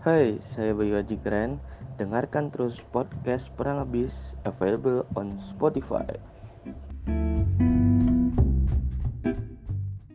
[0.00, 1.60] Hai, saya Bayu Haji Keren.
[2.00, 6.08] Dengarkan terus podcast Perang Habis available on Spotify.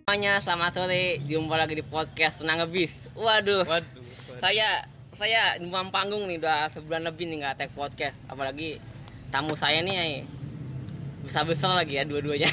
[0.10, 2.98] Semuanya selamat sore, jumpa lagi di podcast Tenang Habis.
[3.14, 3.86] Waduh, Waduh.
[4.42, 8.18] saya saya demam panggung nih udah sebulan lebih nih nggak tag podcast.
[8.26, 8.82] Apalagi
[9.30, 10.26] tamu saya nih
[11.22, 12.50] besar besar lagi ya dua-duanya.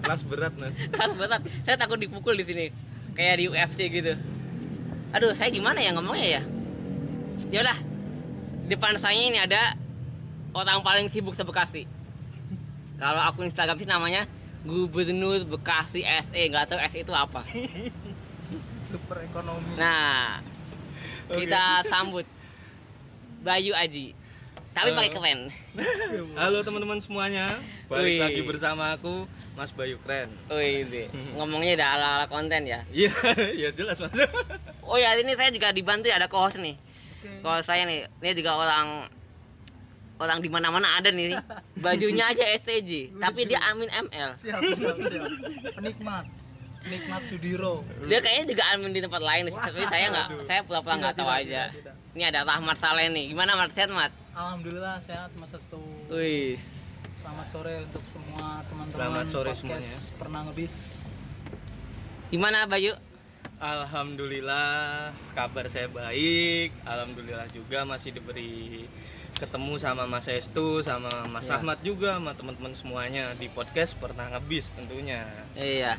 [0.00, 0.72] Kelas berat mas.
[0.96, 1.44] Keras banget.
[1.68, 2.66] Saya takut dipukul di sini,
[3.12, 4.16] kayak di UFC gitu.
[5.16, 6.42] Aduh, saya gimana ya ngomongnya ya?
[7.48, 7.78] Yaudah,
[8.68, 9.72] depan saya ini ada
[10.52, 11.88] orang paling sibuk sebekasi.
[13.00, 14.28] Kalau akun Instagram sih namanya
[14.68, 17.40] Gubernur Bekasi SE, nggak tahu SE itu apa.
[18.92, 19.64] Super ekonomi.
[19.80, 20.44] Nah,
[21.32, 21.48] Oke.
[21.48, 22.28] kita sambut
[23.40, 24.12] Bayu Aji.
[24.76, 25.40] Tapi pakai keren.
[26.40, 27.48] Halo teman-teman semuanya.
[27.88, 28.20] Balik Wih.
[28.20, 29.24] lagi bersama aku
[29.56, 30.28] Mas Bayu Keren.
[30.52, 31.08] Wih, deh.
[31.32, 32.84] ngomongnya udah ala-ala konten ya.
[32.92, 33.08] Iya,
[33.64, 34.12] ya jelas mas.
[34.86, 36.76] Oh ya, ini saya juga dibantu ada co-host nih.
[37.40, 39.08] Kalau saya nih, ini juga orang
[40.20, 41.40] orang di mana-mana ada nih.
[41.80, 44.36] Bajunya aja STJ, tapi dia admin ML.
[44.36, 45.26] siap siap siap
[45.74, 46.24] penikmat
[46.86, 51.14] penikmat Sudiro Dia kayaknya juga admin di tempat lain, tapi saya nggak, saya pura-pura nggak
[51.18, 51.62] tahu tidak, aja.
[51.66, 51.95] tidak, tidak.
[52.16, 53.36] Ini ada Rahmat Saleh nih.
[53.36, 53.76] Gimana Mat?
[53.76, 54.08] Sehat Mat?
[54.36, 55.80] alhamdulillah sehat mas Astu
[56.12, 56.60] Wih,
[57.24, 59.96] selamat sore untuk semua teman-teman Selamat sore podcast semuanya.
[60.20, 60.74] pernah ngebis
[62.28, 62.92] gimana Bayu?
[63.56, 66.76] Alhamdulillah kabar saya baik.
[66.84, 68.84] Alhamdulillah juga masih diberi
[69.40, 71.56] ketemu sama Mas Estu, sama Mas Ya.
[71.56, 75.24] Rahmat juga, sama teman-teman semuanya di podcast pernah ngebis tentunya.
[75.56, 75.96] Iya.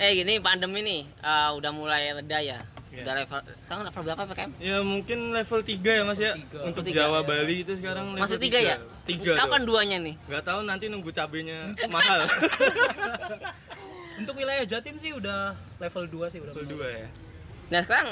[0.00, 2.64] Eh gini pandemi nih eh, udah mulai reda ya.
[2.90, 3.06] Iya.
[3.06, 4.50] Udah level sekarang level berapa PKM?
[4.58, 6.32] Ya mungkin level 3 ya Mas ya.
[6.34, 6.58] Tiga.
[6.66, 7.28] Untuk Tiga, Jawa ya.
[7.30, 8.76] Bali itu sekarang level Masih tiga ya?
[9.06, 9.32] Tiga.
[9.38, 9.68] Kapan dong.
[9.70, 10.14] duanya nih?
[10.26, 12.26] Nggak tahu nanti nunggu cabenya mahal.
[14.20, 16.90] untuk wilayah Jatim sih udah level 2 sih udah level benar.
[16.90, 17.08] 2 ya.
[17.70, 18.08] Nah sekarang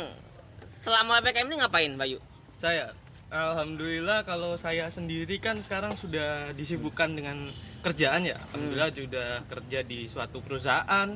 [0.87, 2.19] selama PKM ini ngapain Bayu?
[2.55, 2.95] Saya
[3.29, 7.53] Alhamdulillah kalau saya sendiri kan sekarang sudah disibukkan dengan
[7.85, 8.41] kerjaan ya.
[8.55, 11.13] Alhamdulillah sudah kerja di suatu perusahaan.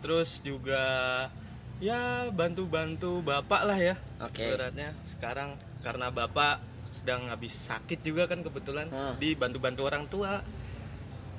[0.00, 0.84] Terus juga
[1.82, 3.94] ya bantu-bantu bapak lah ya.
[4.22, 4.46] Oke.
[4.46, 9.14] Ibaratnya sekarang karena bapak sedang habis sakit juga kan kebetulan Hmm.
[9.18, 10.44] dibantu-bantu orang tua.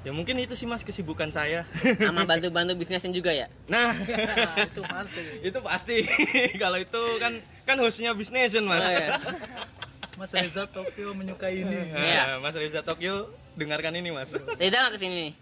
[0.05, 1.65] Ya mungkin itu sih Mas kesibukan saya.
[1.97, 3.49] Sama bantu-bantu bisnisnya juga ya?
[3.65, 3.89] nah,
[4.69, 5.95] itu pasti itu pasti.
[6.61, 8.85] kalau itu kan kan hostnya Business Mas.
[8.85, 9.17] Oh, iya.
[10.21, 11.91] Mas Reza Tokyo menyukai ini.
[11.91, 14.31] Nah, Mas Reza Tokyo dengarkan ini Mas.
[14.31, 15.33] Tidak nggak ke sini nih?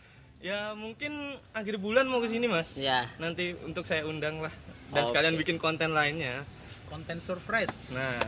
[0.43, 2.75] ya mungkin akhir bulan mau ke sini Mas.
[2.75, 3.07] Ya.
[3.15, 4.51] Nanti untuk saya undang lah
[4.93, 5.09] dan Oke.
[5.09, 6.45] sekalian bikin konten lainnya.
[6.83, 8.21] konten surprise Nah,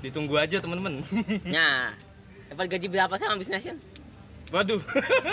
[0.00, 1.04] ditunggu aja teman-teman.
[1.46, 1.92] Nah,
[2.48, 3.76] dapat gaji berapa sih sama bisnisnya?
[4.48, 4.80] Waduh.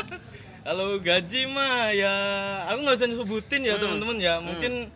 [0.68, 2.14] Kalau gaji mah ya
[2.68, 3.84] aku nggak usah sebutin ya Hmm.
[3.88, 4.34] teman-teman ya.
[4.38, 4.92] Mungkin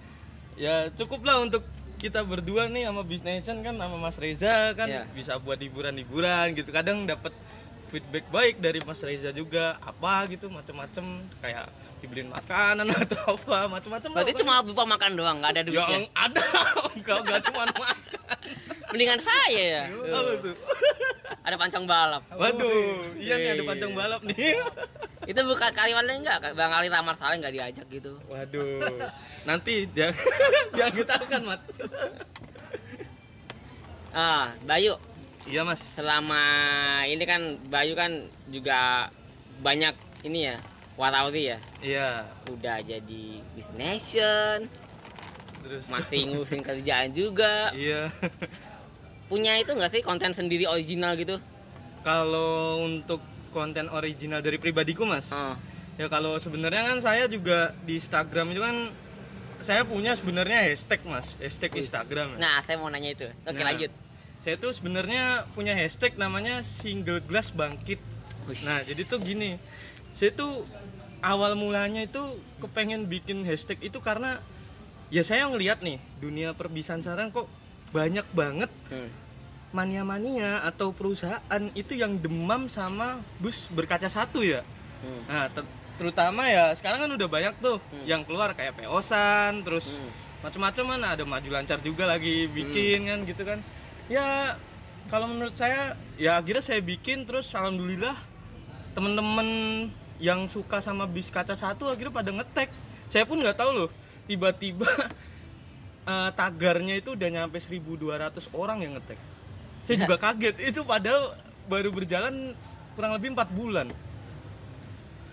[0.60, 1.64] ya cukup lah untuk
[1.96, 5.08] kita berdua nih sama Businession kan sama Mas Reza kan Iya.
[5.16, 6.76] bisa buat hiburan-hiburan gitu.
[6.76, 7.32] Kadang dapat
[7.88, 11.06] feedback baik dari Mas Reza juga apa gitu macem-macem
[11.40, 11.72] kayak
[12.02, 14.10] dibeliin makanan atau apa macem-macem.
[14.10, 16.00] lah Berarti cuma berupa makan doang, nggak ada ya duitnya.
[16.14, 16.42] ada
[16.98, 17.98] enggak enggak cuma makan.
[18.92, 19.84] Mendingan saya ya.
[20.42, 20.56] Tuh?
[21.48, 22.22] Ada pancang balap.
[22.30, 24.62] Waduh, iya nih ada pancang balap nih.
[25.26, 26.54] Itu bukan kalimatnya enggak?
[26.54, 28.22] Bang Ali Ramar Saleh nggak diajak gitu.
[28.30, 29.10] Waduh,
[29.42, 30.22] nanti jangan
[30.78, 31.62] jangan ketahukan mat.
[34.12, 35.00] Ah, Bayu,
[35.48, 35.82] Iya mas.
[35.82, 36.44] selama
[37.08, 37.42] ini kan
[37.72, 38.12] Bayu kan
[38.52, 39.10] juga
[39.66, 40.58] banyak ini ya
[41.02, 42.10] warawiri ya Iya.
[42.48, 43.24] udah jadi
[43.58, 44.70] businessman
[45.62, 45.90] Terus.
[45.90, 48.14] masih ngurusin kerjaan juga Iya.
[49.26, 51.42] punya itu nggak sih konten sendiri original gitu
[52.02, 55.54] kalau untuk konten original dari pribadiku mas, oh,
[55.96, 58.76] ya kalau sebenarnya kan saya juga di Instagram itu kan
[59.62, 61.70] saya punya sebenarnya hashtag mas, hashtag.
[61.76, 62.34] Instagram.
[62.34, 62.38] ya.
[62.40, 63.92] nah saya mau nanya itu oke Nah, lanjut
[64.42, 68.02] Saya tuh sebenarnya punya hashtag namanya single glass bangkit.
[68.50, 68.66] Hush.
[68.66, 69.62] Nah, jadi tuh gini.
[70.18, 70.66] Saya tuh
[71.22, 72.22] awal mulanya itu
[72.60, 74.42] kepengen bikin hashtag itu karena
[75.08, 77.46] ya saya ngelihat nih dunia perbisan sekarang kok
[77.92, 79.10] banyak banget Hmm.
[79.72, 84.68] mania-mania atau perusahaan itu yang demam sama bus berkaca satu ya.
[85.00, 85.22] Hmm.
[85.26, 88.04] Nah, ter- terutama ya sekarang kan udah banyak tuh Hmm.
[88.04, 90.12] yang keluar kayak Peosan, terus Hmm.
[90.44, 93.60] macam-macam mana ada maju lancar juga lagi bikin kan gitu kan.
[94.12, 94.58] Ya
[95.08, 98.16] kalau menurut saya ya akhirnya saya bikin terus alhamdulillah
[98.92, 99.48] temen-temen
[100.22, 102.70] yang suka sama bis kaca satu akhirnya pada ngetek.
[103.10, 103.90] Saya pun nggak tahu loh
[104.30, 104.88] tiba-tiba
[106.12, 109.18] eh, tagarnya itu udah nyampe 1200 orang yang ngetek.
[109.82, 111.34] Saya juga kaget itu padahal
[111.66, 112.54] baru berjalan
[112.94, 113.90] kurang lebih empat bulan.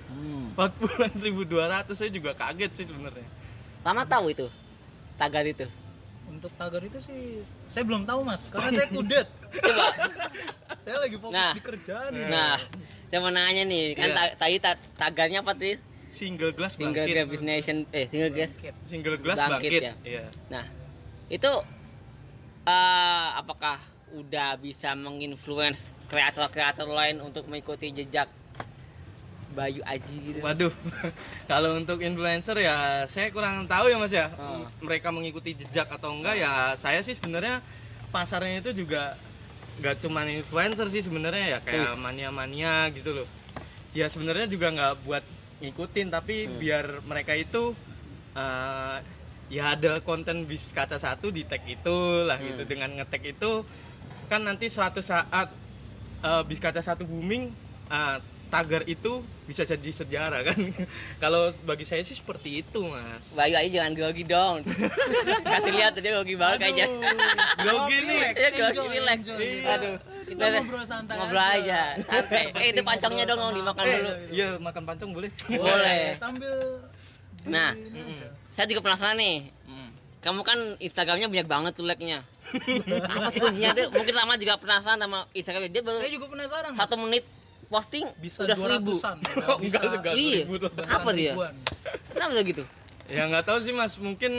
[0.08, 0.56] Hmm.
[0.56, 3.29] 4 bulan 1200 saya juga kaget sih sebenarnya.
[3.84, 4.49] Lama tahu itu
[5.20, 5.69] tagar itu
[6.29, 9.85] untuk tagar itu sih saya belum tahu mas karena saya kudet Coba.
[10.85, 11.53] saya lagi fokus Nah.
[11.53, 12.29] di kerjaan nih.
[12.29, 12.57] Nah,
[13.07, 14.15] saya mau nanya nih, kan Iya.
[14.15, 15.77] ta- tadi ta- tagarnya apa sih?
[16.09, 18.51] single glass Single bangkit Gap Nation, eh single gas.
[18.83, 19.95] single glass Bangkit, bangkit, ya?
[20.03, 20.65] iya Nah,
[21.27, 21.53] itu
[22.65, 23.77] eh apakah
[24.11, 28.29] udah bisa menginfluence kreator-kreator lain untuk mengikuti jejak
[29.58, 30.38] Bayu Aji gitu?
[30.38, 30.70] Waduh,
[31.50, 32.76] kalau untuk influencer ya
[33.10, 34.31] saya kurang tahu ya mas ya.
[34.38, 34.62] Ah.
[34.78, 37.58] Mereka mengikuti jejak atau enggak ya saya sih sebenarnya
[38.14, 39.19] pasarnya itu juga
[39.82, 43.28] nggak cuma influencer sih sebenarnya ya kayak mania-mania gitu loh.
[43.90, 45.25] Ya sebenarnya juga nggak buat
[45.58, 46.55] ngikutin tapi Hmm.
[46.62, 47.75] biar mereka itu
[48.32, 48.96] eh,
[49.50, 52.70] ya ada konten bis kaca satu di tag itu lah gitu Hmm.
[52.70, 53.66] dengan ngetek itu
[54.28, 55.50] kan nanti suatu saat
[56.22, 57.50] eh, bis kaca satu booming
[57.88, 58.19] eh,
[58.49, 60.56] tagar itu bisa jadi sejarah kan
[61.23, 64.65] kalau bagi saya sih seperti itu mas Bayu Aji jangan grogi dong.
[65.53, 66.87] Kasih lihat dia grogi banget kayaknya.
[67.59, 69.19] grogi nih Iya, grogi relax.
[69.21, 69.39] enjoy.
[69.39, 69.75] Iya.
[69.75, 69.95] Aduh.
[70.25, 72.43] Kita ngobrol santai Ngobrol aja, santai.
[72.61, 74.12] Eh itu pancongnya dong mau dimakan eh, dulu.
[74.29, 76.12] iya makan pancong boleh Boleh.
[76.15, 76.53] sambil
[77.44, 78.27] Nah, aja.
[78.53, 79.49] saya juga penasaran nih.
[80.19, 82.27] Kamu kan Instagramnya banyak banget tuh like-nya.
[83.06, 83.89] Apa sih kuncinya tuh?
[83.89, 85.71] Mungkin lama juga penasaran sama Instagramnya.
[85.71, 87.25] Dia baru saya juga penasaran satu menit
[87.69, 88.93] posting bisa udah seribu.
[88.94, 90.43] 200-an, udah bisa enggak juga Iya.
[90.88, 91.32] Apa dia?
[92.09, 92.62] Kenapa bisa gitu?
[93.06, 94.32] ya nggak tahu sih mas mungkin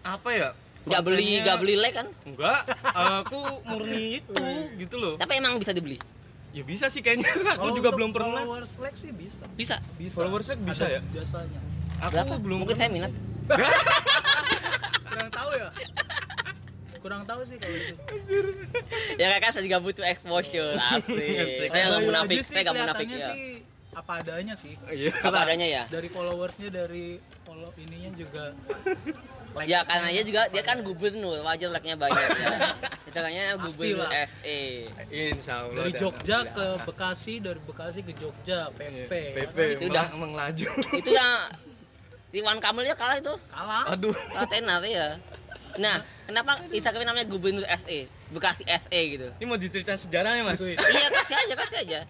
[0.00, 0.48] apa ya
[0.84, 2.08] Gak beli, kontennya- gak beli like kan?
[2.22, 2.64] enggak
[2.96, 4.44] aku murni itu
[4.78, 6.00] gitu loh Tapi emang bisa dibeli.
[6.48, 9.76] ya bisa sih kayaknya aku juga untuk belum pernah followers like sih bisa Bisa.
[9.94, 11.00] bisa Followersnya bisa Ada ya?
[11.14, 11.60] jasanya
[11.98, 12.34] aku Berapa?
[12.38, 13.12] belum Mungkin saya minat.
[15.04, 15.68] kurang tahu ya
[16.98, 17.94] kurang tahu sih kalau itu
[19.14, 20.74] Ya kakak saya juga butuh exposure.
[20.74, 21.14] Asik.
[21.38, 21.68] Asik.
[21.68, 22.36] saya nggak munafik.
[22.40, 23.28] Saya nggak munafik ya.
[23.28, 23.44] sih
[23.90, 25.82] apa adanya sih iya Apa adanya ya?
[25.88, 28.54] dari followersnya dari follow ininya juga
[29.50, 32.46] like Ya karena dia juga dia kan gubernur, wajar like-nya banyak ya.
[33.08, 34.06] Itu kayaknya gubernur.
[34.06, 34.60] SE.
[35.10, 36.66] insya Allah dari Jogja ke.
[36.84, 40.04] Bekasi dari Bekasi ke Jogja Iya, PP PP Itu itu udah.
[40.04, 41.32] udah mengelaju Itu yang
[42.30, 43.34] Iwan Kamil ya kalah itu.
[43.50, 45.18] kalah aduh Kalah tenar ya.
[45.76, 48.08] Nah, kenapa Instagram namanya gubernur SE?
[48.28, 49.28] Bekasi SE gitu.
[49.34, 50.60] ini mau diceritain sejarahnya mas.
[50.60, 50.76] Iya,
[51.10, 52.00] kasih aja, kasih aja.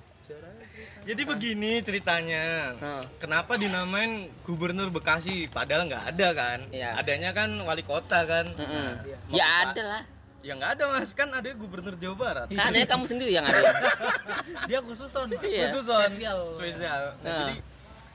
[1.00, 3.00] jadi begini ceritanya Nah.
[3.16, 6.94] kenapa dinamain gubernur Bekasi padahal nggak ada kan Iya.
[6.94, 8.88] adanya kan wali kota kan Heeh.
[9.24, 9.72] Mau Ya Pak.
[9.72, 10.02] ada lah.
[10.38, 13.56] ya nggak ada mas kan ada gubernur Jawa Barat Kan ada kamu sendiri yang ada.
[14.68, 15.40] dia khususon Mas.
[15.40, 15.64] Iya.
[15.66, 16.40] khusus on Spesial.
[16.52, 17.38] spesial Nah, Nah.
[17.40, 17.54] jadi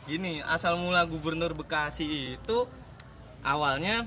[0.05, 2.57] gini asal mula gubernur Bekasi itu
[3.41, 4.05] awalnya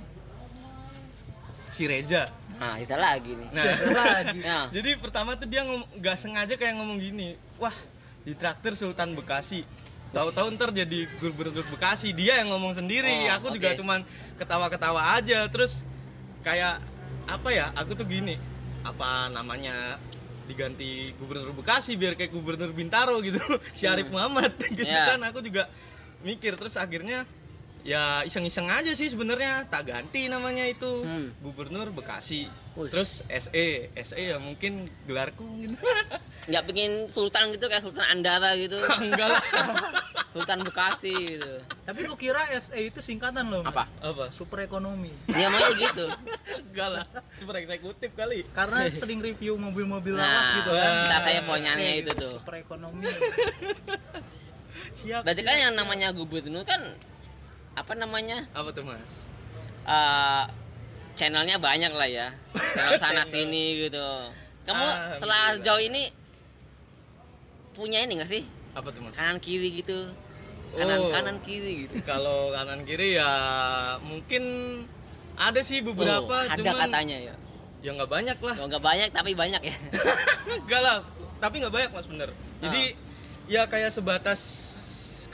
[1.68, 2.26] si Reja.
[2.56, 3.48] Nah, itu lagi nih.
[3.52, 4.38] nah lagi.
[4.40, 4.60] Ya.
[4.72, 7.74] jadi pertama tuh dia nggak sengaja kayak ngomong gini wah
[8.24, 9.62] di traktir Sultan Bekasi.
[10.10, 12.16] Tahu-tahu ntar jadi gubernur Bekasi.
[12.16, 13.28] Dia yang ngomong sendiri.
[13.28, 13.78] Oh, aku juga oke.
[13.84, 14.00] cuman
[14.34, 15.44] ketawa-ketawa aja.
[15.52, 15.84] Terus
[16.40, 16.80] kayak
[17.26, 18.38] apa ya aku tuh gini
[18.86, 19.98] apa namanya
[20.46, 23.42] diganti gubernur Bekasi biar kayak gubernur Bintaro gitu.
[23.78, 25.12] Si Arif Muhammad gitu Ya.
[25.12, 25.20] kan.
[25.28, 25.68] Aku juga
[26.24, 26.56] mikir.
[26.56, 27.28] Terus akhirnya
[27.86, 29.62] ya iseng-iseng aja sih sebenarnya.
[29.64, 31.00] Tak ganti namanya itu.
[31.00, 31.30] Hmm.
[31.38, 32.50] gubernur Bekasi.
[32.76, 32.92] Wih.
[32.92, 35.80] terus SE SE ya mungkin gelarku gitu
[36.50, 38.76] Nggak bikin sultan gitu kayak Sultan Andara gitu.
[39.00, 39.40] enggak lah.
[40.36, 41.52] Sultan Bekasi gitu.
[41.82, 43.72] tapi lu kira SE itu singkatan loh mas?
[43.72, 43.84] Apa?
[44.04, 44.24] apa?
[44.28, 46.04] Super ekonomi Ya mau gitu.
[46.68, 47.04] enggak lah.
[47.32, 48.44] Super eksekutif kali.
[48.52, 50.92] Karena sering review mobil-mobil Nah, lawas gitu kan.
[51.00, 52.32] kita saya ponyannya SE itu tuh.
[52.36, 53.08] super ekonomi
[54.94, 56.80] siap Berarti kan yang namanya gubernur kan
[57.76, 58.48] apa namanya?
[58.50, 59.12] apa tuh mas
[59.84, 60.44] eh
[61.14, 62.28] channelnya banyak lah ya.
[62.52, 63.28] Channel sana Channel.
[63.28, 64.04] sini gitu.
[64.64, 65.14] Kamu Alhamdulillah.
[65.14, 66.02] setelah jauh ini
[67.72, 68.42] punya ini gak sih?
[68.72, 70.12] apa tuh mas Kanan kiri gitu.
[70.74, 71.08] Kanan Oh.
[71.08, 71.94] kanan kiri gitu.
[72.02, 73.30] kalau kanan kiri ya
[74.02, 74.44] mungkin
[75.32, 77.34] ada sih beberapa Oh, ada cuman katanya ya.
[77.80, 79.76] ya nggak banyak lah Oh, nggak banyak tapi banyak ya.
[80.58, 80.96] enggak lah
[81.38, 82.28] tapi nggak banyak mas bener
[82.58, 82.82] jadi
[83.46, 84.65] ya kayak sebatas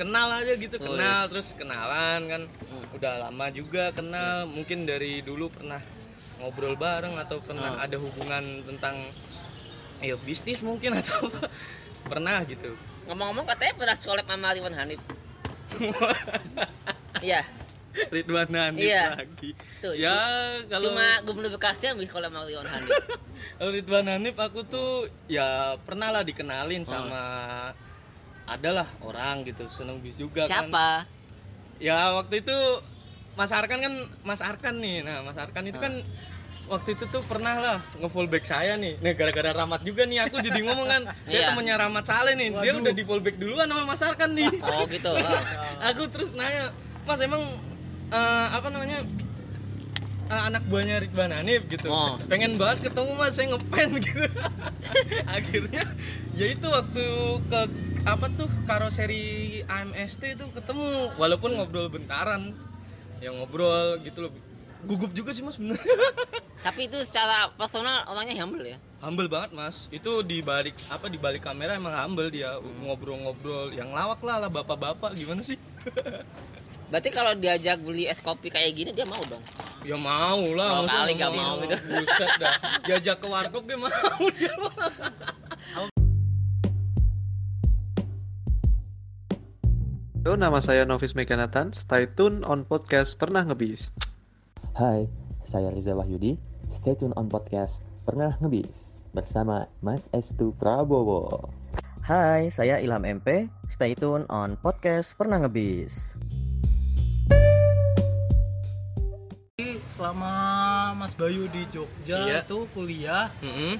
[0.02, 1.30] kenal aja gitu Oh, kenal yes.
[1.30, 2.84] terus kenalan kan Hmm.
[2.92, 5.78] udah lama juga kenal mungkin dari dulu pernah
[6.36, 7.84] ngobrol bareng atau pernah Oh.
[7.84, 9.06] ada hubungan tentang
[9.98, 11.46] ya bisnis mungkin atau apa.
[12.04, 15.00] pernah gitu Ngomong-ngomong katanya pernah collab sama Ridwan Hanif.
[17.20, 17.42] Iya,
[18.08, 19.14] Ridwan Hanif Iya.
[19.14, 20.14] lagi Tuh, ya
[20.66, 22.90] kalau cuma Gubernur Bekasi yang bisa collab sama Ridwan Hanif.
[23.58, 24.90] kalau Ridwan Hanif aku tuh
[25.26, 26.90] ya pernah lah dikenalin Oh.
[26.92, 27.22] sama
[28.44, 30.88] adalah orang gitu seneng bis juga kan Siapa?
[31.78, 32.56] Ya waktu itu
[33.32, 35.02] Mas Arkan kan Mas Arkan nih.
[35.02, 35.88] Nah, Mas Arkan itu Ah.
[35.88, 35.94] kan
[36.64, 39.00] waktu itu tuh pernah lah nge-fallback saya nih.
[39.00, 41.02] Nah, gara-gara Ramat juga nih aku jadi ngomong kan.
[41.26, 41.46] Dia Iya.
[41.50, 42.48] temennya Ramat Saleh nih.
[42.54, 42.82] Dia Waduh.
[42.82, 44.50] udah di fallback duluan sama Mas Arkan nih.
[44.60, 45.10] Oh gitu.
[45.10, 45.40] Oh.
[45.88, 46.70] aku terus nanya,
[47.02, 47.42] "Mas emang
[48.12, 49.00] eh, apa namanya?
[50.28, 52.16] uh, anak buahnya Ridwan Hanif gitu Oh.
[52.24, 54.24] pengen banget ketemu mas saya ngepen gitu
[55.26, 55.82] akhirnya
[56.32, 57.04] ya itu waktu
[57.46, 57.60] ke
[58.02, 59.24] apa tuh karoseri
[59.64, 62.50] AMST itu ketemu walaupun ngobrol bentaran.
[63.18, 64.32] Yang ngobrol gitu loh.
[64.82, 65.78] Gugup juga sih mas bener.
[66.66, 68.78] Tapi itu secara personal orangnya humble ya.
[68.98, 69.86] humble banget mas.
[69.88, 72.58] Itu di balik apa di balik kamera emang humble dia.
[72.58, 75.58] Ngobrol-ngobrol yang lawak lah lah bapak-bapak gimana sih?
[76.90, 79.40] Berarti kalau diajak beli es kopi kayak gini dia mau dong.
[79.82, 81.54] ya mau lah Oh, masa kali nggak mau.
[81.62, 81.74] gitu.
[81.88, 82.54] buset dah.
[82.84, 83.90] Diajak ke warkop dia mau
[84.36, 84.52] dia
[90.22, 91.74] Halo, nama saya Novis Mekanatan.
[91.74, 93.90] Stay tune on podcast Pernah Ngebis.
[94.72, 95.10] Hai,
[95.42, 96.38] saya Riza Wahyudi.
[96.70, 101.50] Stay tune on podcast Pernah Ngebis bersama Mas Estu Prabowo.
[102.00, 103.50] Hai, saya Ilham MP.
[103.66, 106.14] Stay tune on podcast Pernah Ngebis.
[109.84, 110.32] Selama
[110.96, 112.40] Mas Bayu di Jogja Iya.
[112.42, 113.76] itu kuliah, Mm-mm.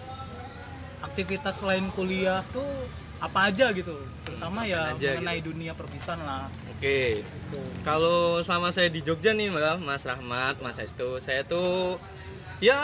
[1.00, 2.66] aktivitas selain kuliah tuh
[3.22, 3.94] apa aja gitu.
[4.26, 6.50] Terutama ya apa aja mengenai dunia perpisahan lah.
[6.74, 7.22] Oke,
[7.54, 7.62] Tuh.
[7.86, 12.02] kalau selama saya di Jogja nih, Mbak, Mas Rahmat, Mas Estu, saya tuh
[12.58, 12.82] ya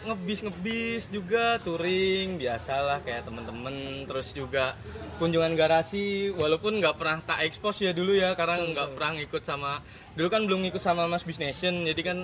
[0.00, 4.02] ngebis ngebis juga touring biasalah kayak temen-temen.
[4.10, 4.74] Terus juga
[5.22, 9.84] kunjungan garasi walaupun nggak pernah tak expose ya dulu ya karena nggak pernah ngikut sama
[10.16, 12.18] dulu kan belum ngikut sama Mas Bis Nation jadi kan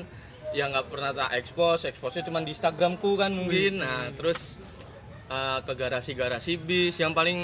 [0.56, 1.86] ya nggak pernah tak expose.
[1.86, 3.84] Expose nya cuma di Instagramku kan mungkin.
[3.84, 4.58] Nah terus
[5.30, 6.96] uh, ke garasi-garasi bis.
[6.98, 7.40] Yang paling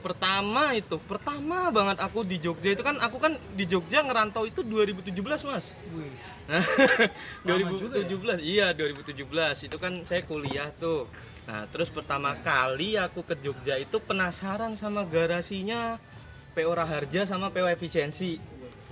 [0.00, 4.62] pertama itu pertama banget aku di Jogja itu kan aku kan di Jogja ngerantau itu
[4.62, 5.12] 2017
[5.48, 5.74] mas.
[5.94, 6.10] Wih,
[6.46, 6.62] Nah,
[7.58, 11.10] Lama juga 2017 iya 2017 itu kan saya kuliah tuh.
[11.46, 15.98] Nah terus pertama kali aku ke Jogja itu penasaran sama garasinya
[16.54, 18.38] PO Raharja sama PO Efisiensi.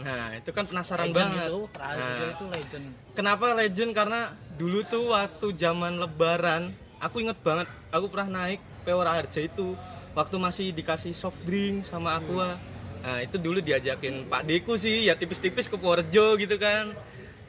[0.02, 1.46] Nah itu kan penasaran legend banget.
[1.46, 2.84] itu, Nah, itu legend.
[3.14, 3.90] Kenapa legend?
[3.94, 4.20] Karena
[4.58, 9.76] dulu tuh waktu zaman lebaran, aku inget banget, aku pernah naik PO Raharja itu
[10.16, 12.56] waktu masih dikasih soft drink sama Aqua.
[13.04, 16.96] Nah, itu dulu diajakin Pak Deku sih, ya tipis-tipis ke Purworejo gitu kan.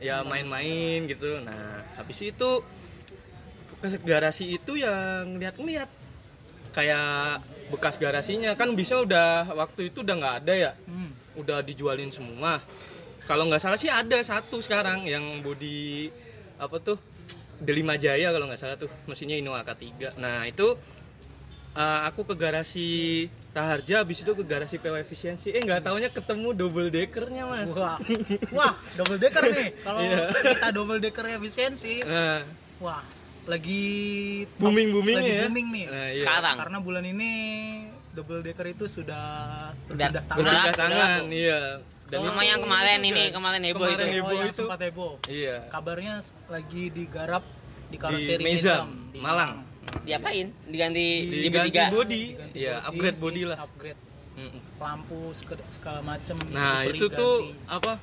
[0.04, 1.40] Ya main-main gitu.
[1.40, 2.50] Nah, habis itu
[3.80, 5.88] ke garasi itu yang ngeliat-ngeliat
[6.76, 7.40] kayak
[7.72, 11.16] bekas garasinya kan bisa udah waktu itu udah nggak ada ya Hmm.
[11.40, 12.60] udah dijualin semua.
[13.24, 16.12] Kalau nggak salah sih ada satu sekarang yang body
[16.60, 17.00] apa tuh
[17.58, 20.16] Delima Jaya kalau nggak salah tuh mesinnya Innova K3.
[20.16, 20.76] Nah itu
[21.72, 22.90] uh, aku ke garasi
[23.52, 25.48] Raharja, habis itu ke garasi PW Efisiensi.
[25.48, 27.72] Eh nggak taunya ketemu double deckernya mas.
[27.72, 27.96] Wah,
[28.58, 29.70] wah, double decker nih.
[29.80, 30.28] Kalau Iya.
[30.28, 32.44] kita double decker efisiensi, Nah,
[32.78, 33.00] wah,
[33.48, 33.84] lagi
[34.60, 35.42] booming booming lagi ya.
[35.48, 35.86] booming nih.
[35.88, 36.20] Nah, iya.
[36.20, 36.56] Sekarang.
[36.60, 37.32] Karena bulan ini
[38.12, 39.24] double decker itu sudah
[39.88, 40.44] Udah- berpindah tangan.
[40.44, 41.62] udah tangan, iya.
[42.16, 44.16] Dan Sama itu yang kemarin ini, kemarin heboh Kemarin itu.
[44.16, 44.58] heboh Oh, yang itu.
[44.58, 45.14] sempat heboh.
[45.28, 45.56] Iya.
[45.68, 46.16] Kabarnya
[46.48, 47.44] lagi digarap
[47.86, 49.52] di Di karoseri Mezam, di Malang.
[50.02, 50.48] Diapain?
[50.66, 51.06] Diganti
[51.44, 51.80] Diganti DB3.
[51.90, 53.58] body, Diganti iya, body upgrade body lah.
[53.60, 54.00] Upgrade
[54.36, 54.62] Mm-mm.
[54.78, 55.20] lampu
[55.70, 56.36] segala macem.
[56.50, 58.00] Nah itu tuh apa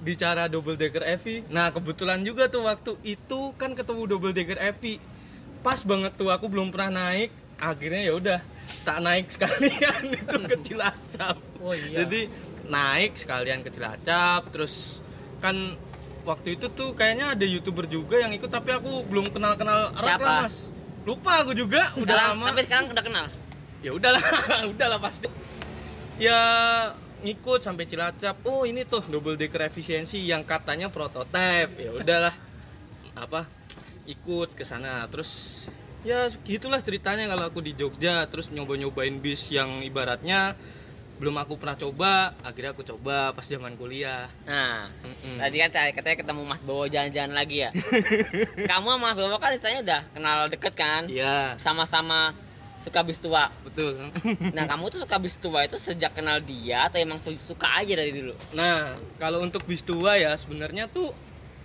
[0.00, 1.40] bicara double decker Evi.
[1.48, 5.00] Nah kebetulan juga tuh waktu itu kan ketemu double decker Evi.
[5.60, 7.32] Pas banget tuh aku belum pernah naik.
[7.56, 8.38] Akhirnya ya udah
[8.84, 11.36] tak naik sekalian itu ke Cilacap.
[11.58, 12.04] Oh iya.
[12.04, 12.28] Jadi
[12.66, 14.50] naik sekalian ke Cilacap.
[14.50, 15.00] Terus
[15.40, 15.76] kan
[16.24, 20.20] waktu itu tuh kayaknya ada youtuber juga yang ikut tapi aku belum kenal kenal erat
[20.20, 20.68] lah mas.
[21.04, 22.44] Lupa aku juga udah Sekarang, lama.
[22.48, 23.26] tapi sekarang udah kenal.
[23.84, 24.24] ya udahlah
[24.72, 25.28] udahlah pasti.
[26.16, 26.38] Ya
[27.20, 28.40] ngikut sampai Cilacap.
[28.48, 32.34] Oh ini tuh double decker efisiensi yang katanya prototype ya udahlah.
[33.12, 33.44] Apa?
[34.08, 35.04] Ikut ke sana.
[35.12, 35.64] Terus
[36.04, 38.24] ya gitulah ceritanya kalau aku di Jogja.
[38.32, 40.56] Terus nyoba-nyobain bis yang ibaratnya
[41.14, 45.38] belum aku pernah coba akhirnya aku coba pas zaman kuliah Nah, Mm-mm.
[45.38, 47.70] tadi kan katanya ketemu Mas Bowo jalan-jalan lagi ya.
[48.70, 51.02] Kamu sama Mas Bowo kan istilahnya udah kenal deket kan?
[51.06, 52.34] iya Sama-sama
[52.80, 53.48] suka bis tua.
[53.62, 53.96] betul
[54.56, 58.12] Nah, kamu tuh suka bis tua itu sejak kenal dia atau emang suka aja dari
[58.12, 58.34] dulu?
[58.52, 61.14] Nah, kalau untuk bis tua ya sebenarnya tuh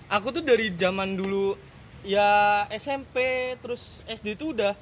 [0.08, 1.58] aku tuh dari zaman dulu
[2.02, 3.20] ya SMP
[3.60, 4.78] terus SD tuh udah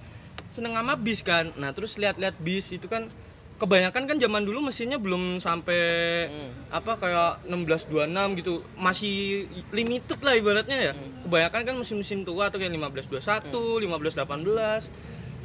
[0.48, 1.50] seneng sama bis kan.
[1.56, 3.10] Nah, terus lihat-lihat bis itu kan
[3.58, 5.82] kebanyakan kan zaman dulu mesinnya belum sampai
[6.28, 6.50] Hmm.
[6.70, 8.62] apa kayak 1626 gitu.
[8.74, 10.94] Masih limited lah ibaratnya ya.
[10.94, 11.26] Hmm.
[11.26, 14.90] Kebanyakan kan mesin-mesin tua tuh kayak 1521, 1518.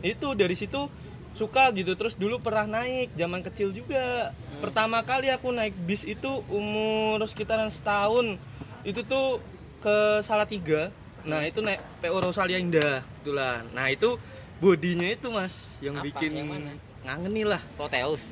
[0.03, 0.93] Itu dari situ
[1.33, 6.29] suka gitu terus dulu pernah naik zaman kecil juga pertama kali aku naik bis itu
[6.47, 8.37] umur sekitaran setahun
[8.85, 9.41] itu tuh
[9.81, 10.93] ke Salatiga
[11.25, 14.21] nah itu naik PO Rosalia Indah kebetulan nah itu
[14.61, 16.05] bodinya itu mas yang Apa?
[16.05, 16.73] bikin Yang mana?
[17.07, 17.63] Ngangenin lah.
[17.77, 18.23] Proteus.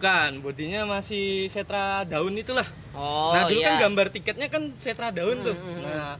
[0.00, 2.64] kan bodinya masih setra daun itulah.
[2.96, 3.76] Oh, nah dulu iya.
[3.76, 5.52] kan gambar tiketnya kan setra daun tuh.
[5.52, 5.84] Hmm, hmm, hmm.
[5.84, 6.16] nah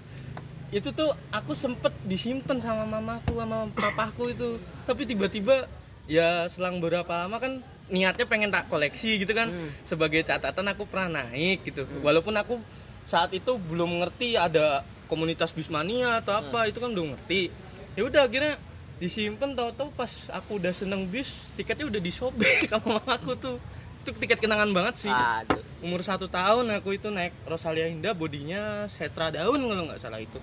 [0.69, 4.61] itu tuh aku sempet disimpan sama mamaku sama papaku itu.
[4.85, 5.65] Tapi tiba-tiba
[6.05, 9.49] ya selang beberapa lama kan niatnya pengen tak koleksi gitu kan.
[9.49, 9.73] Hmm.
[9.89, 11.89] sebagai catatan aku pernah naik gitu.
[12.05, 12.61] Walaupun aku
[13.09, 17.49] saat itu belum ngerti ada komunitas bismania atau apa itu kan belum ngerti.
[17.97, 18.61] Ya udah akhirnya
[19.01, 23.57] disimpan tahu-tahu pas aku udah seneng bis tiketnya udah disobek sama mamaku tuh.
[24.01, 25.13] Itu tiket kenangan banget sih.
[25.13, 25.61] Aduh.
[25.81, 30.41] umur satu tahun aku itu naik Rosalia Indah bodinya Setra daun kalau nggak salah itu.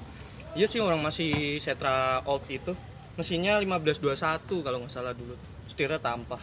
[0.58, 2.74] Iya sih orang masih Setra old itu.
[3.18, 5.34] Mesinnya 1521 kalau nggak salah dulu.
[5.70, 6.42] Setirnya tampah.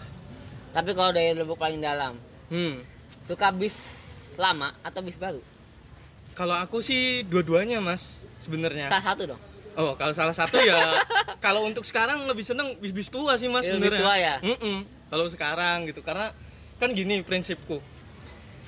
[0.75, 2.19] Tapi kalau dari lubuk paling dalam,
[2.51, 2.83] hmm.
[3.31, 3.79] suka bis
[4.35, 5.39] lama atau bis baru?
[6.35, 8.91] kalau aku sih dua-duanya mas sebenarnya.
[8.91, 9.43] Salah satu dong.
[9.77, 11.03] Oh kalau salah satu ya
[11.45, 14.35] kalau untuk sekarang lebih seneng bis-bis tua sih mas lebih sebenarnya tua ya?
[14.41, 14.77] Mm-mm.
[15.09, 16.31] kalau sekarang gitu karena
[16.77, 17.79] kan gini prinsipku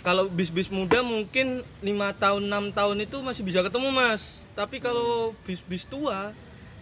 [0.01, 5.35] kalau bis-bis muda mungkin lima tahun enam tahun itu masih bisa ketemu mas tapi kalau
[5.43, 6.31] bis-bis tua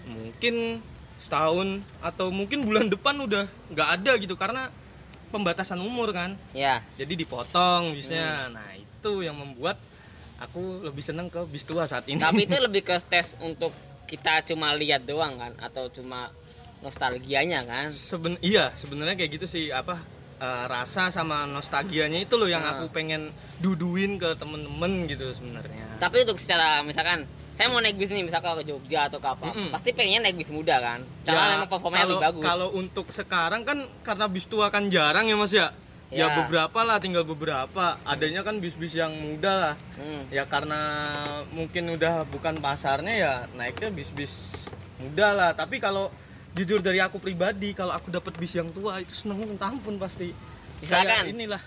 [0.04, 0.84] mungkin
[1.16, 4.68] setahun atau mungkin bulan depan udah nggak ada gitu karena
[5.30, 6.84] pembatasan umur kan Ya.
[6.94, 7.94] jadi dipotong Hmm.
[7.96, 9.80] bisnya nah itu yang membuat
[10.36, 13.72] aku lebih seneng ke bis tua saat ini Tapi itu lebih ke tes untuk
[14.04, 16.28] kita cuma lihat doang kan atau cuma
[16.80, 17.88] nostalgianya kan?
[17.88, 19.96] Seben iya sebenarnya kayak gitu sih apa
[20.36, 22.76] eh, rasa sama nostalgianya itu loh yang Nah.
[22.76, 28.10] aku pengen duduin ke temen-temen gitu sebenarnya Tapi untuk secara misalkan saya mau naik bis
[28.10, 29.70] nih misalkan ke Jogja atau ke apa, Mm-mm.
[29.70, 31.00] pasti pengennya naik bis muda kan?
[31.22, 32.42] Karena memang performanya kalau, lebih bagus.
[32.42, 35.70] kalau untuk sekarang kan karena bis tua kan jarang ya mas ya
[36.14, 36.34] ya, Ya.
[36.36, 40.22] beberapa lah tinggal beberapa adanya kan bis-bis yang muda lah Hmm.
[40.30, 40.80] ya karena
[41.50, 44.54] mungkin udah bukan pasarnya ya naiknya bis-bis
[44.96, 46.08] muda lah tapi kalau
[46.52, 50.30] jujur dari aku pribadi kalau aku dapat bis yang tua itu seneng minta ampun pasti
[50.78, 51.06] Misalkan.
[51.24, 51.62] Kayak inilah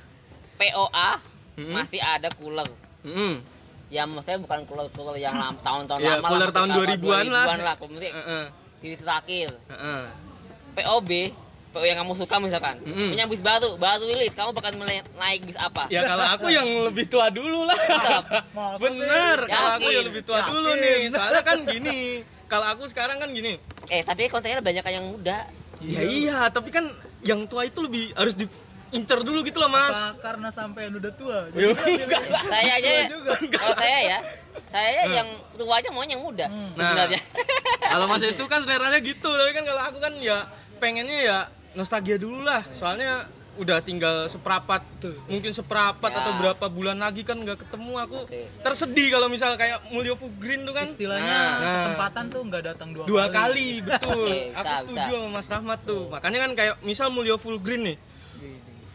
[0.55, 1.11] POA
[1.57, 1.73] Mm-mm.
[1.73, 2.67] masih ada cooler.
[3.01, 3.41] Mm.
[3.87, 7.45] Ya maksudnya bukan cooler-cooler yang lama tahun-tahun Ya, lama cooler lah, tahun maksudnya 2000-an lah.
[7.47, 7.75] 2000-an lah.
[7.77, 8.45] Kemudian Heeh,
[8.77, 9.49] di Traktir.
[9.65, 10.03] heeh.
[10.75, 11.09] POB,
[11.77, 13.13] PO yang kamu suka misalkan, Mm-mm.
[13.13, 14.73] punya bis baru, baru rilis, kamu bakal
[15.13, 15.85] naik bis apa?
[15.87, 17.77] Ya kalau aku yang lebih tua dulu lah.
[17.77, 18.23] Tetap.
[18.81, 19.47] Bener, sih?
[19.47, 20.81] kalau aku yang lebih tua dulu Yakin.
[20.81, 20.99] nih.
[21.13, 21.97] Soalnya kan gini,
[22.45, 23.61] kalau aku sekarang kan gini.
[23.87, 25.45] Eh tapi kontennya banyak yang muda.
[25.77, 26.89] Ya iya, tapi kan
[27.21, 29.93] yang tua itu lebih harus diincar dulu gitu loh, Mas.
[29.93, 32.23] Apa karena sampai udah tua jadi enggak.
[32.43, 33.31] Saya aja, juga.
[33.53, 34.19] kalau saya ya,
[34.67, 36.73] saya yang tua aja mau yang muda Hmm.
[36.73, 37.21] sebenarnya.
[37.79, 41.37] Kalau Mas itu kan seleranya gitu, tapi kan kalau aku kan ya pengennya ya
[41.73, 42.61] nostalgia dulu lah.
[42.71, 43.25] Soalnya
[43.57, 44.85] udah tinggal seperapat
[45.25, 46.21] mungkin seperapat Ya.
[46.21, 48.45] atau berapa bulan lagi kan nggak ketemu aku Oke.
[48.61, 51.25] tersedih kalau misal kayak Mulyo Fugrin tuh kan istilahnya
[51.57, 51.73] Nah.
[51.81, 55.17] kesempatan tuh nggak datang dua, dua kali betul Oke, aku bisa, setuju bisa.
[55.17, 57.97] sama Mas Rahmat tuh makanya kan kayak misal Mulyo Full Green nih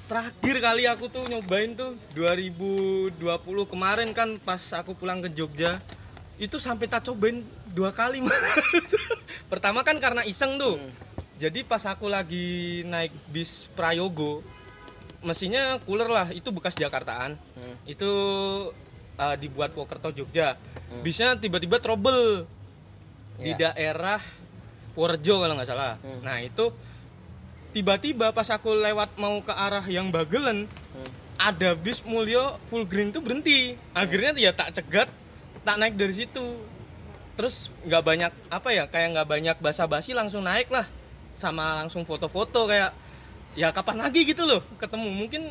[0.07, 3.19] terakhir kali aku tuh nyobain tuh 2020
[3.67, 5.83] kemarin kan pas aku pulang ke Jogja
[6.37, 8.23] itu sampai tak cobain dua kali
[9.51, 11.11] pertama kan karena iseng tuh Hmm.
[11.43, 12.47] Jadi pas aku lagi
[12.87, 14.47] naik bis Prayogo
[15.23, 17.75] mesinnya cooler lah itu bekas Jakartaan Hmm.
[17.83, 18.11] itu
[19.19, 20.55] uh, dibuat Wokerto Jogja
[20.87, 21.03] Hmm.
[21.03, 22.47] bisnya tiba-tiba trouble
[23.39, 23.75] di Iya.
[23.75, 24.23] daerah
[24.93, 25.97] Purworejo kalau nggak salah.
[26.05, 26.21] Hmm.
[26.21, 26.69] Nah itu
[27.73, 31.11] tiba-tiba pas aku lewat mau ke arah yang Bagelen Hmm.
[31.41, 33.75] ada bis Mulyo full green tuh berhenti.
[33.97, 35.09] Akhirnya ya tak cegat,
[35.65, 36.45] tak naik dari situ.
[37.35, 40.85] Terus nggak banyak apa ya kayak nggak banyak basa-basi langsung naik lah
[41.37, 42.91] sama langsung foto-foto kayak
[43.53, 45.43] ya kapan lagi gitu loh ketemu mungkin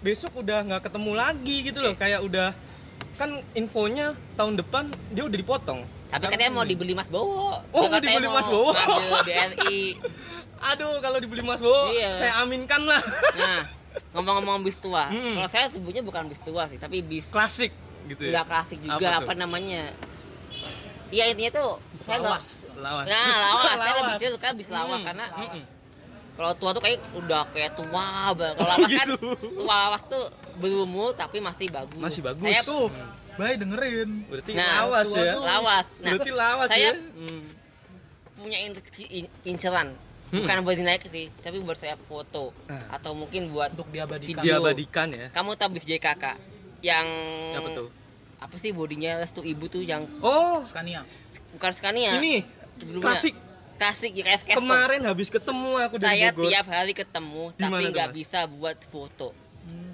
[0.00, 2.56] besok udah nggak ketemu lagi gitu loh kayak udah
[3.14, 7.62] kan infonya tahun depan dia udah dipotong Tapi katanya mau dibeli Mas Bowo.
[7.70, 8.74] Oh, mau dibeli Mas Bowo.
[9.22, 9.94] BRI.
[10.58, 12.18] Aduh, kalau dibeli Mas Bowo, Iya.
[12.18, 12.98] saya aminkan lah.
[13.38, 13.62] Nah,
[14.10, 15.06] ngomong-ngomong bis tua.
[15.14, 15.38] Hmm.
[15.38, 17.70] Kalau saya sebutnya bukan bis tua sih, tapi bis Klasik
[18.10, 18.42] gitu ya.
[18.42, 19.94] nggak klasik juga Apa apa, namanya?
[21.10, 22.48] Iya intinya tuh saya nggak lawas.
[22.72, 23.06] Lawas.
[23.06, 23.64] Nah, lawas.
[23.66, 24.08] saya Lawas.
[24.14, 25.24] lebih suka bis lawas Hmm, karena
[26.32, 28.54] kalau tua tuh kayak udah kayak tua banget.
[28.56, 29.28] Kalau lawas kan gitu.
[29.58, 30.24] tua lawas tuh
[30.56, 31.98] berumur tapi masih bagus.
[31.98, 32.44] Masih bagus.
[32.44, 32.86] Saya tuh
[33.32, 35.32] baik dengerin Berarti Nah, lawas ya.
[35.32, 35.86] tuh- lawas.
[35.98, 36.92] Nah, Berarti lawas saya ya.
[36.94, 37.42] Hmm.
[38.34, 39.88] punya in- in- inceran.
[40.30, 42.86] Bukan buat dinaik sih, tapi buat saya foto Nah.
[42.88, 44.62] atau mungkin buat untuk diabadikan Video.
[44.62, 45.26] Diabadikan ya.
[45.28, 46.38] kamu tahu bis JKK
[46.80, 47.06] yang
[47.52, 47.88] Apa tuh?
[48.40, 51.04] Apa sih bodinya restu ibu tuh yang Oh, Scania
[51.52, 52.40] bukan Scania ini
[52.74, 53.34] sebelumnya klasik.
[53.76, 54.56] klasik ya kayak.
[54.56, 56.48] Kemarin habis ketemu aku dari saya Bogor.
[56.48, 59.30] tiap hari ketemu Di mana tapi nggak bisa buat foto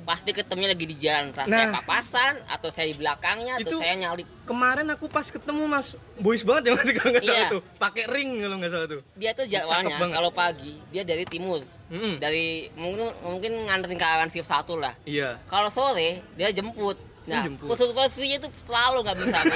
[0.02, 1.58] pasti ketemunya lagi di jalan entah Nah.
[1.58, 5.98] saya papasan atau saya di belakangnya atau Itu- saya nyalip Kemarin aku pas ketemu Mas,
[6.16, 7.50] boys banget ya Mas kalau nggak salah Iya.
[7.50, 7.62] tuh.
[7.74, 9.00] Pakai ring kalau nggak salah tuh.
[9.12, 12.18] dia tuh jadwalnya kalau pagi dia dari timur Mm-mm.
[12.18, 15.42] dari mungkin mungkin nganterin ke arah shift satu lah Iya.
[15.44, 16.94] kalau sore dia jemput
[17.26, 19.38] nah posisinya itu selalu nggak bisa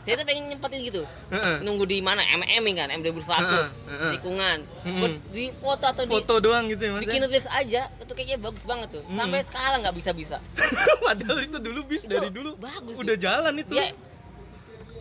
[0.00, 1.60] saya tuh pengen nyempetin gitu Heeh.
[1.60, 4.10] nunggu di mana MM kan M 2100 Heeh, heeh.
[4.16, 4.58] tikungan
[4.96, 7.02] buat di foto atau di Foto doang gitu ya mas.
[7.04, 9.16] bikin nulis aja itu kayaknya bagus banget tuh Mm.
[9.16, 10.36] sampai sekarang nggak bisa bisa
[11.06, 13.70] Padahal itu dulu bis Itu dari dulu bagus udah jalan itu.
[13.70, 13.92] dia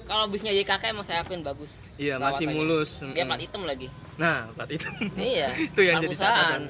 [0.03, 3.03] kalau bisnya JKK emang saya akuin bagus Iya, masih mulus.
[3.07, 4.87] dia plat hitam lagi Nah, plat itu.
[5.15, 6.61] iya Itu yang jadi catatan.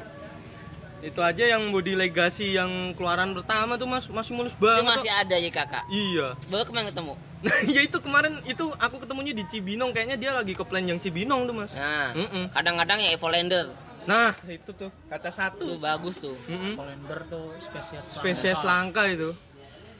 [1.02, 4.84] Itu aja yang body legacy yang keluaran pertama tuh mas masih mulus itu banget.
[4.86, 6.28] masih ada JKK Iya.
[6.46, 10.52] baru kemarin ketemu Nah, ya itu kemarin itu aku ketemunya di Cibinong kayaknya dia lagi
[10.52, 11.72] ke plan yang Cibinong tuh mas.
[11.72, 12.52] nah Mm-mm.
[12.52, 15.66] kadang-kadang ya Evolander Nah itu tuh kaca itu satu.
[15.78, 16.76] bagus tuh Mm-mm.
[16.76, 19.32] Polender tuh spesies Spesies langka itu.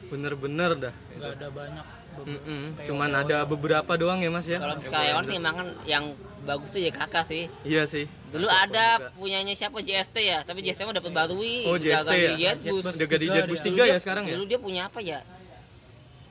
[0.02, 0.94] Bener-bener dah.
[1.14, 1.86] nggak ada banyak
[2.22, 2.62] Mm-mm.
[2.82, 4.56] Cuman ada beberapa doang ya mas ya.
[4.56, 6.04] kalau Skyward sih emang kan yang
[6.40, 8.04] bagus tuh JKK sih Iya sih.
[8.26, 12.52] dulu ada punyanya siapa JST ya tapi JST mah dapat Barui Oh, udah JST ya?
[12.54, 13.66] Jetbus Udah ganti Tiga Jetbus dia.
[13.66, 14.32] tiga Dulu ya dia- sekarang ya.
[14.32, 15.18] dulu dia punya apa ya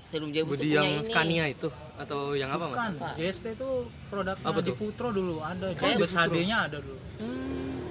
[0.04, 2.74] sebelum Jetbus tuh Budi punya yang ini Scania itu atau yang apa mas?
[2.74, 3.74] bukan JST tuh
[4.10, 4.76] produknya Apa di tuh?
[4.76, 6.98] Putro dulu ada Kayak Jetbus HD-nya ada dulu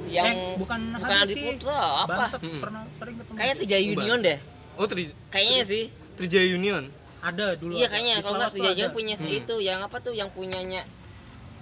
[0.09, 1.35] yang eh, bukan bukan HD Adi.
[1.47, 2.59] Putra apa Bantet Mm-mm.
[2.59, 4.39] pernah sering ketemu kayak Trijaya Union deh
[4.75, 5.85] Oh Tri kayaknya sih
[6.17, 6.83] Trijaya Union.
[7.21, 8.95] Ada dulu iya kayaknya kalau nggak Trijaya ada.
[8.95, 9.31] punya Hmm.
[9.35, 10.83] itu yang apa tuh yang punyanya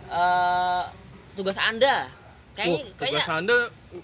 [0.06, 0.82] eh
[1.32, 2.08] tugas anda
[2.52, 3.56] kayaknya kayaknya tugas anda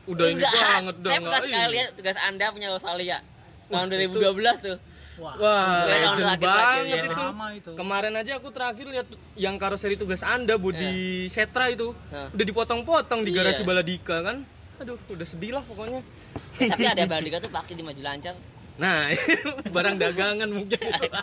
[0.07, 1.73] udah ini banget dah saya pernah nggak sekali ini.
[1.73, 3.19] lihat tugas anda punya Australia
[3.67, 4.77] tahun itu- 2012 tuh
[5.15, 7.05] wah Wah, legend banget ya.
[7.05, 7.13] itu.
[7.15, 10.93] lama itu Kemarin aja aku terakhir lihat yang karoseri tugas anda body
[11.29, 12.29] Setra itu Nah.
[12.29, 13.45] udah dipotong-potong di Iya.
[13.45, 14.41] garasi Baladika kan.
[14.79, 16.01] Aduh, udah sedih lah pokoknya.
[16.59, 18.35] Eh, tapi ada Baldika tuh pakai di maju lancar
[18.75, 19.13] Nah,
[19.75, 21.09] barang dagangan mungkin itu.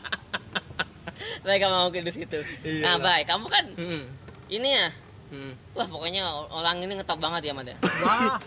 [1.40, 4.04] saya gak mau ke di situ Iya nah baik kamu kan Hmm.
[4.48, 4.88] ini ya
[5.30, 5.54] Hmm.
[5.72, 8.42] wah pokoknya orang ini ngetop banget ya Mat ya wah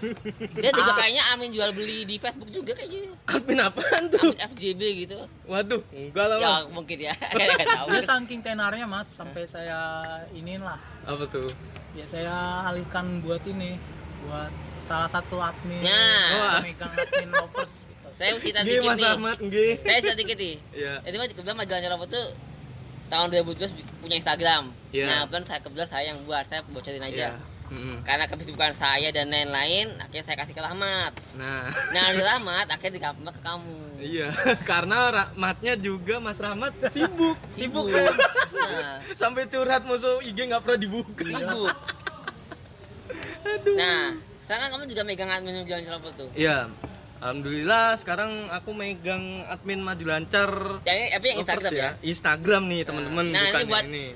[0.53, 4.19] dia juga kayaknya amin jual beli di Facebook juga kayaknya Admin apaan tuh?
[4.21, 5.15] amin FJB gitu
[5.47, 6.65] Waduh, enggak lah ya mas.
[6.69, 9.79] mungkin ya kayak nggak tahu dia saking tenarnya mas sampai saya
[10.33, 10.75] iniin lah
[11.07, 11.47] Apa tuh?
[11.95, 12.35] ya saya
[12.67, 13.79] alihkan buat ini
[14.23, 16.59] buat salah satu admin Nah.
[16.59, 17.87] pemegang admin lovers.
[18.23, 18.33] Saya
[18.63, 19.73] Nggih dikit Mas nih Ahmad, nggih.
[19.83, 20.95] saya cerita dikit nih Iya.
[21.03, 22.27] itu kan kebetulan majalah robot tuh
[23.09, 25.05] tahun 2012 punya Instagram Iya.
[25.05, 27.29] nah kebetulan saya kebetulan saya yang buat saya bocorin aja.
[27.67, 28.05] Mm-mm.
[28.05, 33.33] karena kesibukan saya dan lain-lain akhirnya saya kasih ke Rahmat Nah, nah Rahmat akhirnya dikasih
[33.33, 34.29] ke kamu iya,
[34.71, 38.13] karena Rahmatnya juga Mas Rahmat sibuk, sibuk kan?
[38.53, 41.25] nah Sampai curhat musuh IG nggak pernah dibuka.
[41.25, 41.73] sibuk
[43.73, 46.69] nah sekarang kamu juga megang admin jalan robot tuh Iya.
[47.23, 50.51] Alhamdulillah sekarang aku megang admin maju lancar
[50.83, 54.07] yang tapi yang Lovers Instagram ya Instagram nih teman-teman Nah, bukan ini buat yang ini.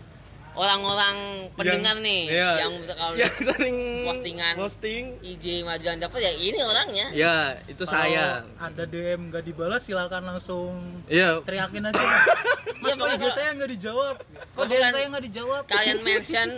[0.52, 1.16] orang-orang
[1.54, 4.54] pendengar nih iya, yang bisa kalau yang sering postingan.
[4.56, 5.04] posting.
[5.22, 8.42] IG majuan dapat ya ini orangnya Ya, itu Kalau saya.
[8.58, 10.74] ada DM nggak dibalas silakan langsung
[11.06, 11.38] Iya.
[11.40, 12.02] teriakin aja
[12.80, 14.14] mas IG kalau- saya nggak dijawab
[14.50, 16.48] Kalau kok DM saya nggak dijawab kalian mention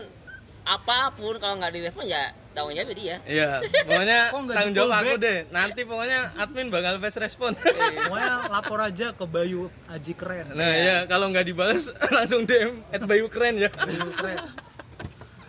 [0.64, 3.48] apa pun kalau nggak direspon ya tanggung jawab dia Iya,
[3.86, 5.38] pokoknya tanggung jawab aku deh.
[5.48, 7.52] Nanti pokoknya admin bakal fast respon.
[8.06, 13.02] pokoknya lapor aja ke Bayu Aji keren Nah, ya kalau nggak dibalas langsung DM at
[13.02, 13.70] Bayu keren ya.
[13.70, 14.38] Bayu keren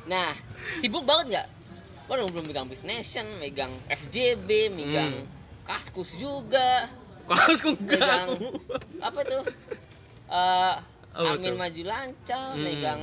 [0.06, 0.34] nah
[0.82, 1.48] sibuk banget nggak
[2.10, 5.30] Waduh belum megang Nation, megang FJB, megang Hmm.
[5.62, 6.90] Kaskus juga,
[7.30, 8.34] Kaos kok megang
[8.98, 9.46] apa tuh?
[10.26, 10.76] Eh
[11.10, 12.66] Apa Amin maju lancar, Hmm.
[12.66, 13.02] megang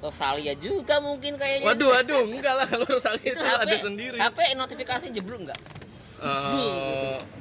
[0.00, 1.66] Rosalia juga mungkin kayaknya.
[1.66, 4.16] Waduh, waduh, enggak lah kalau Rosalia itu itu, HP, ada sendiri.
[4.20, 5.60] HP notifikasi jeblok nggak?
[6.16, 6.72] Eh, gitu.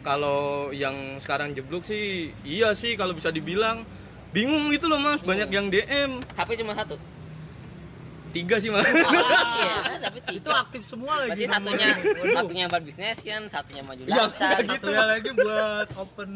[0.04, 3.88] kalau yang sekarang jeblok sih iya sih kalau bisa dibilang
[4.36, 7.00] bingung gitu loh mas banyak yang DM HP cuma satu.
[8.36, 10.60] Tiga sih malah iya, tapi itu tiga.
[10.62, 11.88] aktif semua lagi Berarti satunya
[12.36, 14.28] satunya buat bisnesnya, satunya maju lancar.
[14.36, 14.74] kayak gitu.
[14.76, 16.30] satunya lagi buat open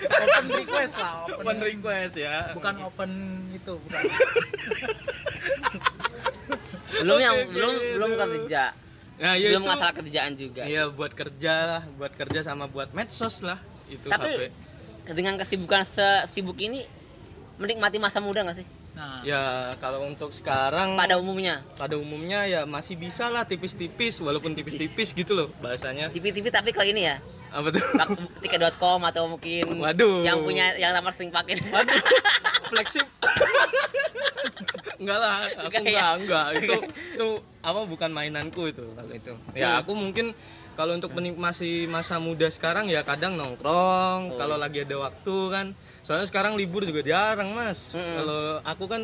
[0.00, 3.10] open request lah open, open request ya bukan open
[3.52, 4.02] itu bukan
[6.92, 7.92] Belum yang Oke, belum gitu.
[7.96, 8.62] belum kerja.
[9.16, 10.62] nah ya belum itu masalah kerjaan juga.
[10.64, 14.40] iya buat kerja lah buat kerja sama buat medsos lah itu Tapi HP
[15.12, 16.82] dengan kesibukan sesibuk ini
[17.56, 18.66] menikmati masa muda nggak sih?
[18.92, 19.42] Nah ya
[19.76, 21.64] kalau untuk sekarang Pada umumnya.
[21.74, 26.84] pada umumnya ya masih bisa lah tipis-tipis walaupun tipis-tipis gitu loh bahasanya TV-TV tapi kalau
[26.86, 27.16] ini ya,
[27.48, 27.80] apa tuh
[28.38, 30.20] tiket.com atau mungkin Waduh.
[30.22, 31.56] yang punya yang lamar sering pakai.
[31.64, 32.00] Waduh,
[32.70, 33.08] flexib.
[34.98, 36.08] enggak lah, aku Enggak enggak, ya?
[36.14, 36.46] enggak.
[36.58, 36.74] Itu
[37.12, 37.28] itu
[37.60, 39.32] apa bukan mainanku itu kalau itu.
[39.52, 39.80] Ya Hmm.
[39.82, 40.26] aku mungkin
[40.72, 44.38] kalau untuk menikmati masa muda sekarang ya kadang nongkrong, Oh.
[44.38, 45.66] kalau lagi ada waktu kan.
[46.02, 47.94] Soalnya sekarang libur juga jarang, Mas.
[47.94, 48.16] Mm-mm.
[48.18, 49.02] Kalau aku kan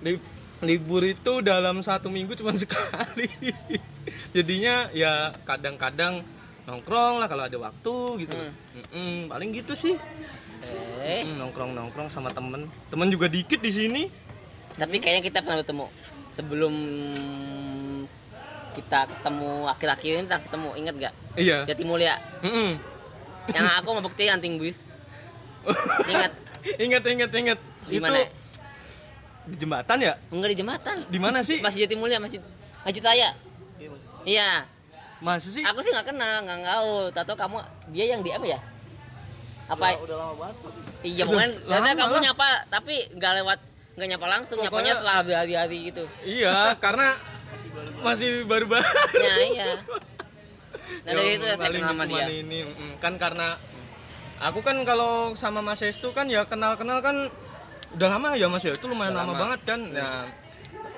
[0.00, 0.22] li-
[0.60, 3.30] libur itu dalam satu minggu cuma sekali.
[4.30, 6.22] Jadinya ya kadang-kadang
[6.62, 8.34] nongkrong lah kalau ada waktu gitu.
[8.34, 8.52] Hmm.
[8.74, 9.94] Mm-mm, paling gitu sih.
[10.62, 14.02] Eh, Hmm, nongkrong nongkrong sama temen temen juga dikit di sini
[14.72, 15.86] Tapi kayaknya kita pernah bertemu
[16.30, 16.74] sebelum
[18.72, 21.14] kita ketemu laki-laki ini kita ketemu inget gak?
[21.34, 21.58] Iya.
[21.66, 22.16] Jati Mulia.
[22.40, 22.78] Mm-mm.
[23.50, 24.78] Yang aku mau bukti anting buis.
[26.08, 26.32] Ingat
[26.78, 27.58] ingat ingat ingat.
[27.82, 28.18] di Itu mana?
[29.42, 30.14] di jembatan ya?
[30.30, 30.96] Enggak di jembatan.
[31.10, 31.58] Di mana sih?
[31.58, 32.38] Masih Jati Mulia, masih
[32.86, 33.30] Haji Raya.
[34.22, 34.66] Iya.
[35.18, 35.62] Masa sih?
[35.66, 36.90] Aku sih nggak kenal, nggak tahu.
[37.10, 37.56] Tahu kamu
[37.90, 38.58] dia yang di apa ya?
[39.66, 39.98] Apa?
[39.98, 40.56] Udah, lama banget.
[41.02, 42.22] Iya, lama ternyata kamu lah.
[42.22, 43.58] nyapa tapi nggak lewat
[43.92, 46.04] nggak nyapa langsung, Pokoknya- nyapanya setelah berhari-hari gitu.
[46.22, 47.18] Iya, karena
[48.02, 48.86] masih baru-baru.
[49.18, 49.66] Ya, iya.
[51.02, 52.24] Nah, dari itu ya saya Paling kenal sama dia.
[52.28, 52.58] Ini,
[53.00, 53.56] kan karena
[54.42, 57.30] aku kan kalau sama Mas Estu kan ya kenal-kenal kan
[57.92, 58.74] udah lama ya Mas ya.
[58.74, 59.40] Itu lumayan Udah lama, lama.
[59.40, 59.80] banget kan.
[59.84, 60.24] Nah,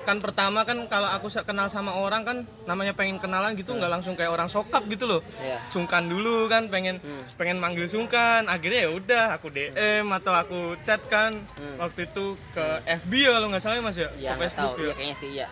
[0.05, 4.13] kan pertama kan kalau aku kenal sama orang kan namanya pengen kenalan gitu nggak langsung
[4.13, 5.21] kayak orang sokap gitu loh.
[5.35, 5.65] Iya.
[5.67, 7.25] Sungkan dulu kan pengen Hmm.
[7.35, 8.45] pengen manggil sungkan.
[8.45, 11.81] Akhirnya ya udah aku DM atau aku chat kan Hmm.
[11.81, 14.09] waktu itu ke FB ya kalau nggak salah ya, Mas ya.
[14.09, 14.37] Iya, ke nggak tahu.
[14.39, 14.93] Facebook Iya, ya.
[14.93, 15.47] kayaknya sih iya.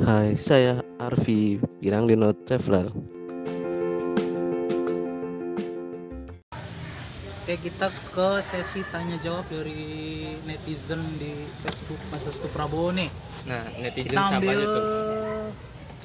[0.00, 2.88] Hai, saya Arfi Piranglino Traveler.
[7.40, 9.82] Oke kita ke sesi tanya jawab dari
[10.44, 13.10] netizen di Facebook Mas Astu Prabowo nih.
[13.44, 14.84] Nah, netizen Kita siapa ambil aja tuh?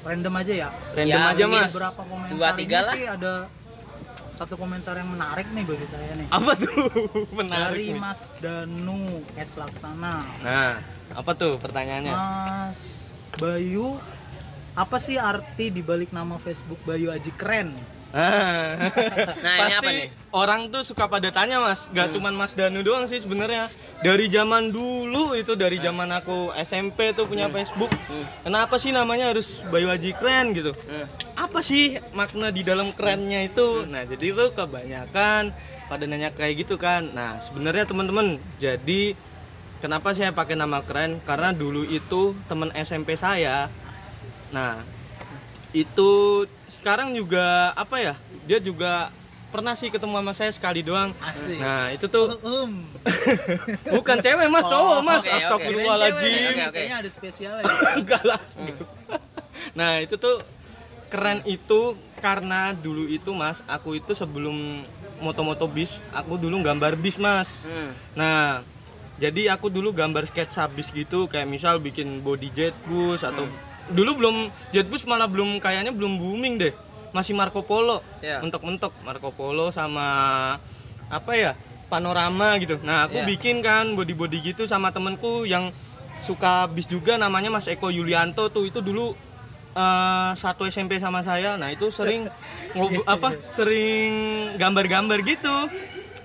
[0.02, 0.68] random aja ya.
[0.92, 1.70] Random Ya, aja, Mas.
[1.70, 2.94] Beberapa komentar Dua, tiga lah.
[2.94, 3.32] sih ada
[4.30, 6.26] satu komentar yang menarik nih bagi saya nih.
[6.28, 6.74] Apa tuh?
[7.38, 8.00] Menarik Dari nih.
[8.02, 9.00] Mas Danu
[9.32, 10.16] S Laksana.
[10.42, 10.74] Nah,
[11.14, 12.10] apa tuh pertanyaannya?
[12.12, 13.05] Mas
[13.36, 14.00] Bayu,
[14.72, 17.72] apa sih arti dibalik nama Facebook Bayu Aji Keren?
[18.16, 18.88] Ah.
[19.44, 20.08] Nah, ini Pasti apa nih?
[20.32, 23.68] orang tuh suka pada tanya mas, gak cuman Mas Danu doang sih sebenarnya.
[24.00, 27.92] Dari zaman dulu itu dari zaman aku SMP tuh punya Facebook.
[28.08, 28.24] Hmm.
[28.44, 30.72] Kenapa sih namanya harus Bayu Haji Keren gitu?
[30.72, 31.04] Hmm.
[31.36, 33.84] Apa sih makna di dalam kerennya itu?
[33.84, 35.52] Nah jadi itu kebanyakan
[35.88, 37.08] pada nanya kayak gitu kan.
[37.12, 39.12] Nah sebenarnya teman-teman, jadi
[39.78, 41.18] kenapa saya pakai nama keren?
[41.22, 43.68] Karena dulu itu teman SMP saya.
[44.50, 44.80] Nah
[45.72, 46.10] itu
[46.66, 48.14] sekarang juga apa ya
[48.48, 49.12] dia juga
[49.46, 51.60] pernah sih ketemu sama saya sekali doang Asik.
[51.60, 52.88] nah itu tuh Um.
[53.94, 55.36] bukan cewek mas cowok mas oke, oke.
[55.36, 56.74] astagfirullahaladzim Oke, oke.
[56.74, 57.64] Kayaknya ada spesialnya.
[58.00, 58.40] enggak lah
[59.78, 60.40] nah itu tuh
[61.06, 64.82] keren itu karena dulu itu mas aku itu sebelum
[65.20, 67.92] moto-moto bis aku dulu gambar bis mas Hmm.
[68.16, 68.64] Nah,
[69.16, 73.48] jadi aku dulu gambar sketsa bis gitu, kayak misal bikin body jet bus atau
[73.86, 74.36] dulu belum
[74.70, 76.74] jet bus malah belum kayaknya belum booming deh.
[77.10, 78.04] Masih Marco Polo.
[78.20, 78.44] Iya.
[78.44, 80.06] Mentok-mentok Marco Polo sama
[81.06, 81.56] apa ya?
[81.86, 82.76] Panorama gitu.
[82.82, 83.26] Nah, aku Iya.
[83.26, 85.70] bikin kan body-body gitu sama temenku yang
[86.20, 89.14] suka bis juga namanya Mas Eko Yulianto tuh itu dulu
[89.72, 91.54] eh, satu SMP sama saya.
[91.54, 92.26] Nah, itu sering
[92.76, 93.36] ngob- apa?
[93.48, 94.12] Sering
[94.56, 95.68] gambar-gambar gitu.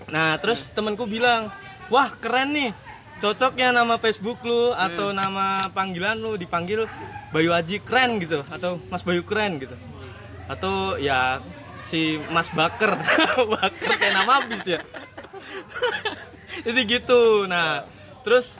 [0.07, 1.51] Nah, terus temenku bilang,
[1.91, 2.71] "Wah, keren nih.
[3.21, 6.89] Cocok ya nama Facebook lu atau nama panggilan lu dipanggil
[7.29, 9.77] Bayu Aji keren gitu atau Mas Bayu keren gitu.
[10.49, 11.37] Atau ya
[11.85, 12.97] si Mas Baker.
[13.53, 14.81] Baker kayak nama habis ya.
[16.65, 17.45] Jadi gitu.
[17.45, 17.85] Nah,
[18.25, 18.57] terus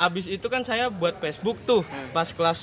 [0.00, 1.84] abis itu kan saya buat Facebook tuh
[2.16, 2.60] pas kelas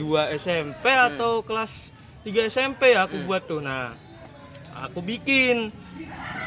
[0.00, 1.92] 2 SMP atau kelas
[2.24, 3.60] 3 SMP ya aku buat tuh.
[3.60, 3.92] Nah,
[4.72, 5.68] aku bikin.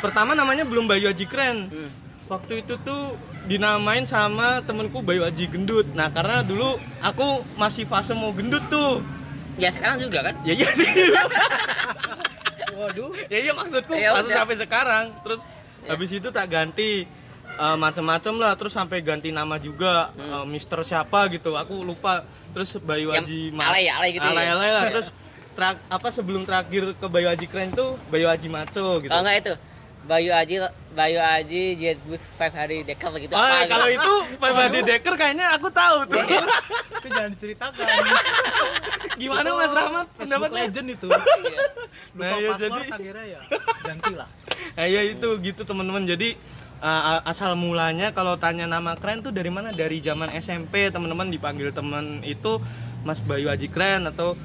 [0.02, 1.70] Pertama namanya belum Bayu Aji Keren.
[1.70, 2.07] Hmm.
[2.28, 5.88] Waktu itu tuh dinamain sama temenku Bayu Aji Gendut.
[5.92, 9.00] Nah, karena dulu aku masih fase mau gendut tuh.
[9.56, 10.36] Ya sekarang juga kan?
[10.44, 10.86] Ya iya sih.
[12.78, 13.10] Waduh.
[13.26, 14.28] ya iya maksudku Ya udah.
[14.38, 15.06] sampai sekarang.
[15.22, 15.42] Terus
[15.78, 15.94] Ya.
[15.94, 17.08] habis itu tak ganti
[17.48, 22.76] eh, macem-macem lah terus sampai ganti nama juga eh, Mister siapa gitu aku lupa terus
[22.78, 24.34] Bayu Yang Haji alay ya, alay gitu ya?
[24.36, 25.08] alay alay lah terus
[25.54, 29.38] terak- apa sebelum terakhir ke Bayu Haji keren tuh Bayu Haji Maco gitu Kalau enggak
[29.40, 29.54] itu
[30.04, 30.56] Bayu Aji
[30.92, 33.98] Bayu Aji Jet Bus Five hari dekat gitu Oh, apa kalau gitu.
[33.98, 36.22] itu Pak Badi Decker kayaknya aku tahu tuh.
[36.96, 37.86] Itu jangan diceritakan.
[39.18, 40.62] Gimana Mas Rahmat pendapatnya?
[40.64, 41.08] legend itu.
[41.10, 41.60] Iya.
[42.14, 43.40] Lupa Nah, ya, jadi- akhirnya ya
[43.84, 44.30] gantilah.
[44.74, 46.04] Nah, ya itu gitu teman-teman.
[46.06, 46.30] Jadi
[46.80, 49.74] uh, asal mulanya kalau tanya nama keren tuh dari mana?
[49.74, 52.62] Dari zaman SMP teman-teman dipanggil teman itu
[53.02, 54.38] Mas Bayu Haji Keren atau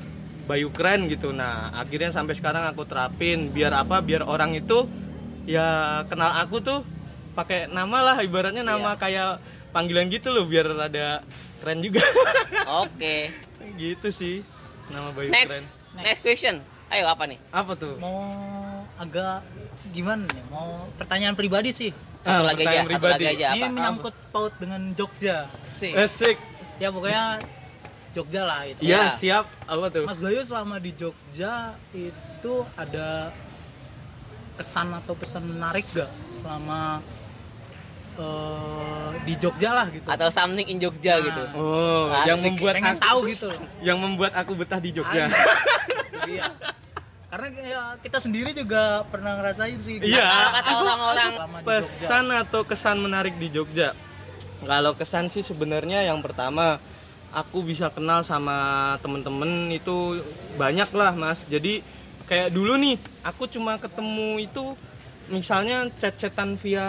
[0.44, 1.30] Bayu Keren gitu.
[1.30, 4.00] Nah, akhirnya sampai sekarang aku terapin biar apa?
[4.00, 4.88] Biar orang itu
[5.44, 5.66] ya
[6.06, 6.80] kenal aku tuh
[7.32, 11.24] pakai nama lah ibaratnya nama kayak panggilan gitu loh biar ada
[11.58, 12.02] keren juga.
[12.82, 13.32] Oke.
[13.74, 14.42] gitu sih.
[14.88, 15.48] Nama Bayu Next.
[15.48, 15.64] Keren.
[15.98, 16.56] Next question.
[16.88, 17.38] Ayo apa nih?
[17.48, 17.96] Apa tuh?
[17.96, 18.20] Mau
[18.96, 19.40] agak
[19.90, 20.44] gimana nih?
[20.46, 21.90] Mau pertanyaan pribadi sih.
[22.20, 23.10] Satu Ah, lagi aja, satu pribadi.
[23.10, 23.72] lagi aja Ini apa?
[23.72, 25.48] menyangkut paut dengan Jogja.
[25.64, 25.90] Sih.
[25.90, 26.36] Asik.
[26.76, 27.40] Ya pokoknya
[28.12, 28.80] Jogja lah gitu.
[28.84, 29.10] Iya, Ya.
[29.10, 29.44] siap.
[29.64, 30.04] Apa tuh?
[30.04, 33.32] Mas Bayu selama di Jogja itu ada
[34.62, 37.02] kesan atau pesan menarik gak selama
[38.14, 40.06] eh, di Jogja lah gitu?
[40.06, 41.24] Atau something in Jogja Nah.
[41.24, 41.42] gitu.
[41.54, 42.26] Oh, Asik.
[42.28, 43.48] yang membuat pengen aku tahu gitu.
[43.80, 45.26] yang membuat aku betah di Jogja.
[46.30, 46.46] iya.
[47.26, 49.96] Karena ya, kita sendiri juga pernah ngerasain sih.
[49.98, 51.30] Iya, kata aku- orang-orang.
[51.64, 53.96] Pesan atau kesan menarik di Jogja?
[54.62, 56.76] Kalau kesan sih sebenarnya yang pertama
[57.32, 58.54] aku bisa kenal sama
[59.00, 60.20] temen-temen itu
[60.54, 61.48] banyak lah mas.
[61.48, 61.80] Jadi
[62.32, 64.64] kayak dulu nih aku cuma ketemu itu
[65.28, 66.88] misalnya chat-chatan via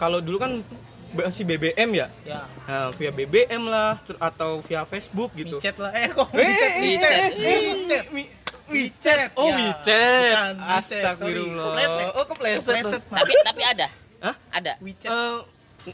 [0.00, 0.64] kalau dulu kan
[1.10, 6.08] masih BBM ya ya nah, via BBM lah atau via Facebook gitu micet lah eh
[6.08, 7.20] kok Eh, micet WeChat.
[7.28, 8.04] eh, WeChat.
[8.08, 8.32] Mi-
[8.68, 9.28] WeChat.
[9.32, 10.52] Oh, Ya, WeChat.
[10.56, 12.12] WeChat, Astagfirullah.
[12.12, 13.00] Oh, kepleset.
[13.02, 13.86] Tapi tapi ada.
[14.20, 14.34] Hah?
[14.50, 14.72] Ada.
[14.78, 15.36] WeChat Eh,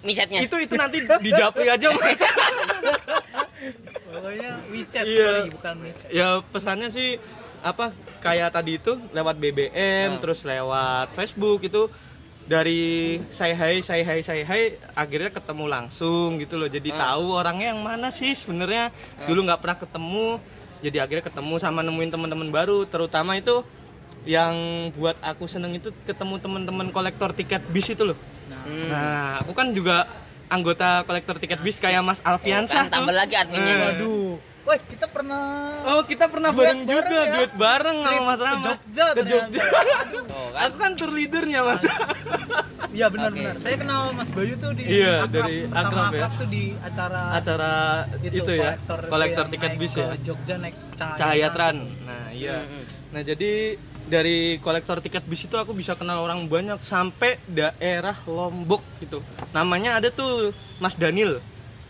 [0.02, 0.42] Micetnya.
[0.42, 2.18] itu itu nanti dijapri aja mas
[4.04, 5.22] pokoknya WeChat Iya.
[5.24, 7.08] sorry bukan micet ya pesannya sih
[7.62, 11.92] apa kayak tadi itu lewat BBM terus lewat Facebook itu
[12.44, 16.68] dari say hi say hi say hi akhirnya ketemu langsung gitu loh.
[16.68, 18.88] Jadi tahu orangnya yang mana sih sebenarnya.
[19.28, 20.26] Dulu nggak pernah ketemu
[20.84, 22.84] jadi akhirnya ketemu sama nemuin teman-teman baru.
[22.88, 23.64] Terutama itu
[24.24, 28.16] yang buat aku seneng itu ketemu teman-teman kolektor tiket bis itu loh.
[28.64, 28.88] Hmm.
[28.88, 30.08] nah aku kan juga
[30.48, 33.74] anggota kolektor tiket bis kayak Mas Alfiansyah Kan tambah lagi adminnya.
[33.76, 33.90] Eh.
[33.96, 35.44] aduh Woi, kita pernah
[35.84, 37.34] Oh kita pernah Duet bareng juga, bareng ya?
[37.36, 39.22] duet bareng sama Mas ke Rahmat Jogja Ke.
[39.22, 40.06] Jogja Tuh kan.
[40.64, 41.82] Aku kan tour leadernya Mas
[42.88, 43.38] Iya benar Oke.
[43.38, 43.54] benar.
[43.58, 46.26] Saya kenal Mas Bayu tuh di Iya, akrab, dari akrab ya.
[46.32, 47.72] tuh di acara Acara
[48.22, 51.76] itu, ya, kolektor, itu kolektor tiket naik bis ke ya Jogja naik cahaya, Cahaya Tran
[52.00, 52.84] Nah iya Hmm, hmm.
[53.10, 53.52] Nah jadi
[54.04, 59.98] dari kolektor tiket bis itu aku bisa kenal orang banyak sampai daerah Lombok gitu Namanya
[59.98, 61.44] ada tuh Mas Daniel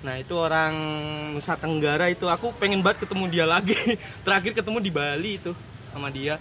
[0.04, 0.74] Nah itu orang
[1.32, 3.72] Nusa Tenggara itu aku pengen banget ketemu dia lagi
[4.24, 5.56] Terakhir ketemu di Bali itu
[5.90, 6.36] sama dia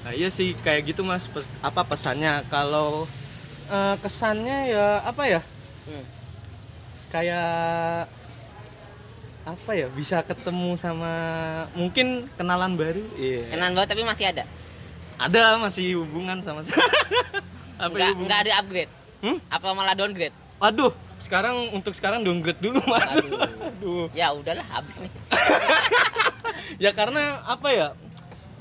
[0.00, 3.10] Nah iya sih kayak gitu mas Pes- apa pesannya kalau
[3.66, 5.42] eh, kesannya ya apa ya
[5.82, 6.04] Hmm.
[7.08, 8.04] kayak
[9.48, 11.08] apa ya bisa ketemu sama
[11.72, 14.44] mungkin kenalan baru iya Kenan banget tapi masih ada.
[15.16, 16.60] ada masih hubungan sama
[17.80, 18.92] apa enggak hubungan ada upgrade.
[19.18, 19.40] Hmm?
[19.48, 20.36] Apa malah downgrade?
[20.60, 20.92] aduh
[21.28, 25.12] sekarang untuk sekarang downgrade dulu mas aduh, Ya udahlah habis nih.
[26.88, 27.88] ya karena apa ya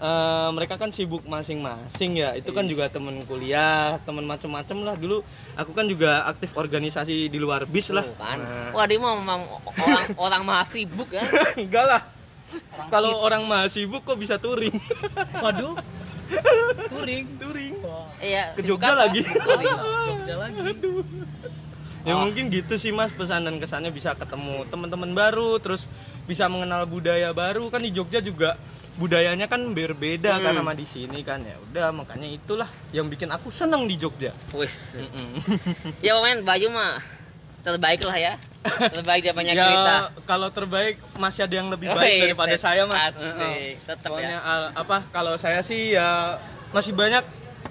[0.03, 5.23] eh, mereka kan sibuk masing-masing ya itu kan juga temen kuliah temen macem-macem lah dulu
[5.55, 8.35] aku kan juga aktif organisasi di luar bis lah kan.
[8.35, 8.75] Nah.
[8.75, 9.41] Wah, dia mau orang
[10.19, 11.23] orang mah sibuk ya.
[11.55, 12.01] enggak lah
[12.91, 14.75] kalau orang mah sibuk kok bisa touring
[15.43, 15.79] Waduh.
[16.91, 17.25] Touring.
[17.39, 17.73] touring
[18.19, 18.51] Iya.
[18.59, 19.23] Ke Jogja lagi.
[19.23, 19.77] Touring.
[20.03, 20.59] Jogja lagi.
[22.07, 22.23] Ya Oh.
[22.23, 25.91] mungkin gitu sih mas pesan dan kesannya bisa ketemu teman-teman baru terus
[26.23, 28.55] bisa mengenal budaya baru kan di Jogja juga
[28.95, 30.59] budayanya kan berbeda kan Hmm.
[30.59, 34.95] sama di sini kan ya udah makanya itulah yang bikin aku seneng di Jogja Wis.
[34.95, 35.35] Mm-mm.
[36.05, 36.93] Ya pokoknya baju mah
[37.59, 38.33] terbaik lah ya.
[38.65, 39.95] Terbaik dia banyak ya cerita.
[40.23, 43.75] kalau terbaik masih ada yang lebih Oh, baik iya, daripada saya mas Heeh.
[43.81, 44.71] tetep Pokoknya ya.
[44.73, 46.39] apa kalau saya sih ya
[46.69, 47.23] masih banyak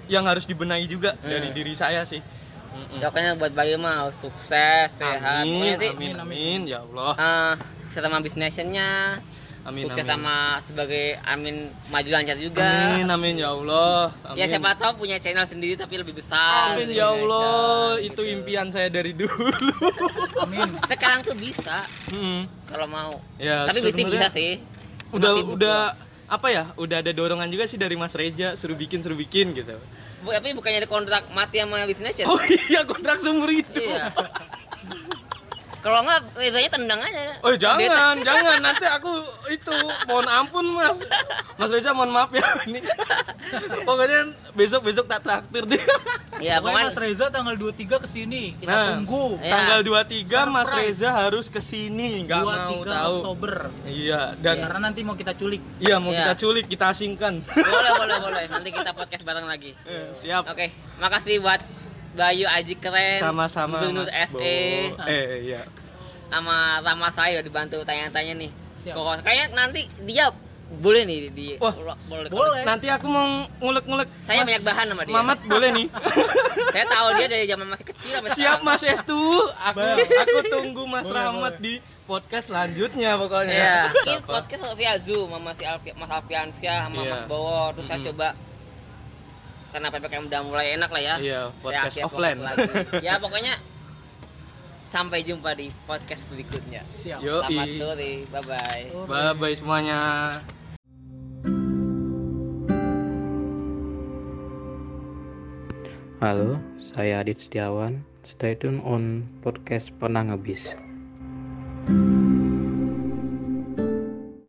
[0.07, 1.55] yang harus dibenahi juga dari Hmm.
[1.55, 2.21] diri saya sih
[2.69, 2.97] Mm-mm.
[2.97, 5.43] Ya, pokoknya buat Bayu mah harus sukses, sehat.
[5.43, 9.17] amin, sih amin amin ya Allah eh, sukses sama bisnisnya,
[9.63, 11.55] amin sukses amin sama sebagai amin
[11.87, 12.67] maju lancar juga.
[12.93, 14.13] Amin amin ya Allah.
[14.23, 14.37] Amin.
[14.37, 16.73] Ya siapa tahu punya channel sendiri tapi lebih besar.
[16.73, 17.97] Amin ya Indonesia, Allah.
[17.97, 18.11] gitu.
[18.13, 19.51] Itu impian saya dari dulu.
[20.41, 20.69] Amin.
[20.85, 22.45] Sekarang tuh bisa Hmm.
[22.65, 23.11] kalau mau.
[23.37, 24.61] Ya, tapi bisnis bisa sih.
[25.09, 25.79] Udah udah
[26.27, 26.63] apa ya?
[26.75, 29.75] Udah ada dorongan juga sih dari Mas Reja suruh bikin suruh bikin gitu.
[30.25, 32.25] Bu, tapi bukannya ada kontrak mati sama bisnisnya.
[32.25, 33.77] Oh iya kontrak seumur hidup.
[33.77, 34.09] Iya.
[35.87, 37.39] Kalau nggak, Rezanya tendang aja.
[37.39, 39.07] Oh jangan, jangan nanti aku
[39.47, 39.71] itu
[40.03, 40.99] mohon ampun Mas.
[41.55, 42.83] Mas Reza mohon maaf ya ini.
[43.81, 44.19] Pokoknya
[44.51, 45.79] besok besok tak traktir deh.
[46.37, 48.51] Iya, Pokoknya pokoknya Mas Reza tanggal 23 ke sini.
[48.53, 48.85] Kita Nah.
[48.93, 49.39] tunggu.
[49.39, 49.53] Iya.
[49.53, 50.83] Tanggal 23 Mas Surprise.
[50.91, 53.15] Reza harus ke sini, nggak mau 23 tahu.
[53.17, 53.53] Oktober.
[53.85, 55.63] Iya, dan Karena nanti mau kita culik.
[55.79, 56.19] iya mau Iya.
[56.21, 57.33] kita culik, kita asingkan.
[57.47, 58.43] boleh boleh boleh.
[58.49, 59.71] Nanti kita podcast bareng lagi.
[59.83, 60.51] Eh, Siap.
[60.51, 60.67] Oke,
[60.99, 61.63] makasih buat
[62.11, 63.21] Bayu Aji keren.
[63.21, 64.57] Sama-sama Mas SE.
[65.05, 65.61] Eh iya.
[66.27, 68.51] Sama Rama saya dibantu tanya-tanya nih.
[68.83, 70.31] Kok kayaknya nanti dia
[70.67, 71.71] boleh nih di Wah,
[72.11, 72.27] boleh.
[72.27, 72.61] boleh.
[72.67, 73.23] Nanti aku mau
[73.59, 74.07] ngulek-ngulek.
[74.23, 75.13] Saya banyak bahan sama dia.
[75.15, 75.87] Mamat boleh nih.
[76.75, 78.67] Saya tahu dia dari zaman masih kecil sampai Siap sekarang.
[78.67, 79.23] Mas Estu.
[79.55, 81.63] Aku aku tunggu Mas Boleh, Rahmat boleh.
[81.63, 81.73] di
[82.03, 83.55] podcast selanjutnya pokoknya.
[83.55, 84.31] Iya, ini Apa?
[84.39, 87.11] podcast via Zoom sama si Alfi, Mas Alfiansyah sama Iya.
[87.11, 87.71] Mas Bowo.
[87.71, 88.09] Terus saya Mm-mm.
[88.11, 88.27] coba
[89.67, 91.15] karena PPKM udah mulai enak lah ya.
[91.17, 92.39] Iya, Saya podcast offline.
[92.99, 93.53] ya pokoknya
[94.89, 96.83] sampai jumpa di podcast berikutnya.
[96.95, 97.19] Siap.
[97.21, 97.43] Yoi.
[97.45, 98.83] Selamat sore, bye bye.
[99.07, 99.99] Bye bye semuanya.
[106.17, 108.01] Halo, saya Adit Setiawan.
[108.25, 110.73] Stay tune on podcast Pernah Ngebis.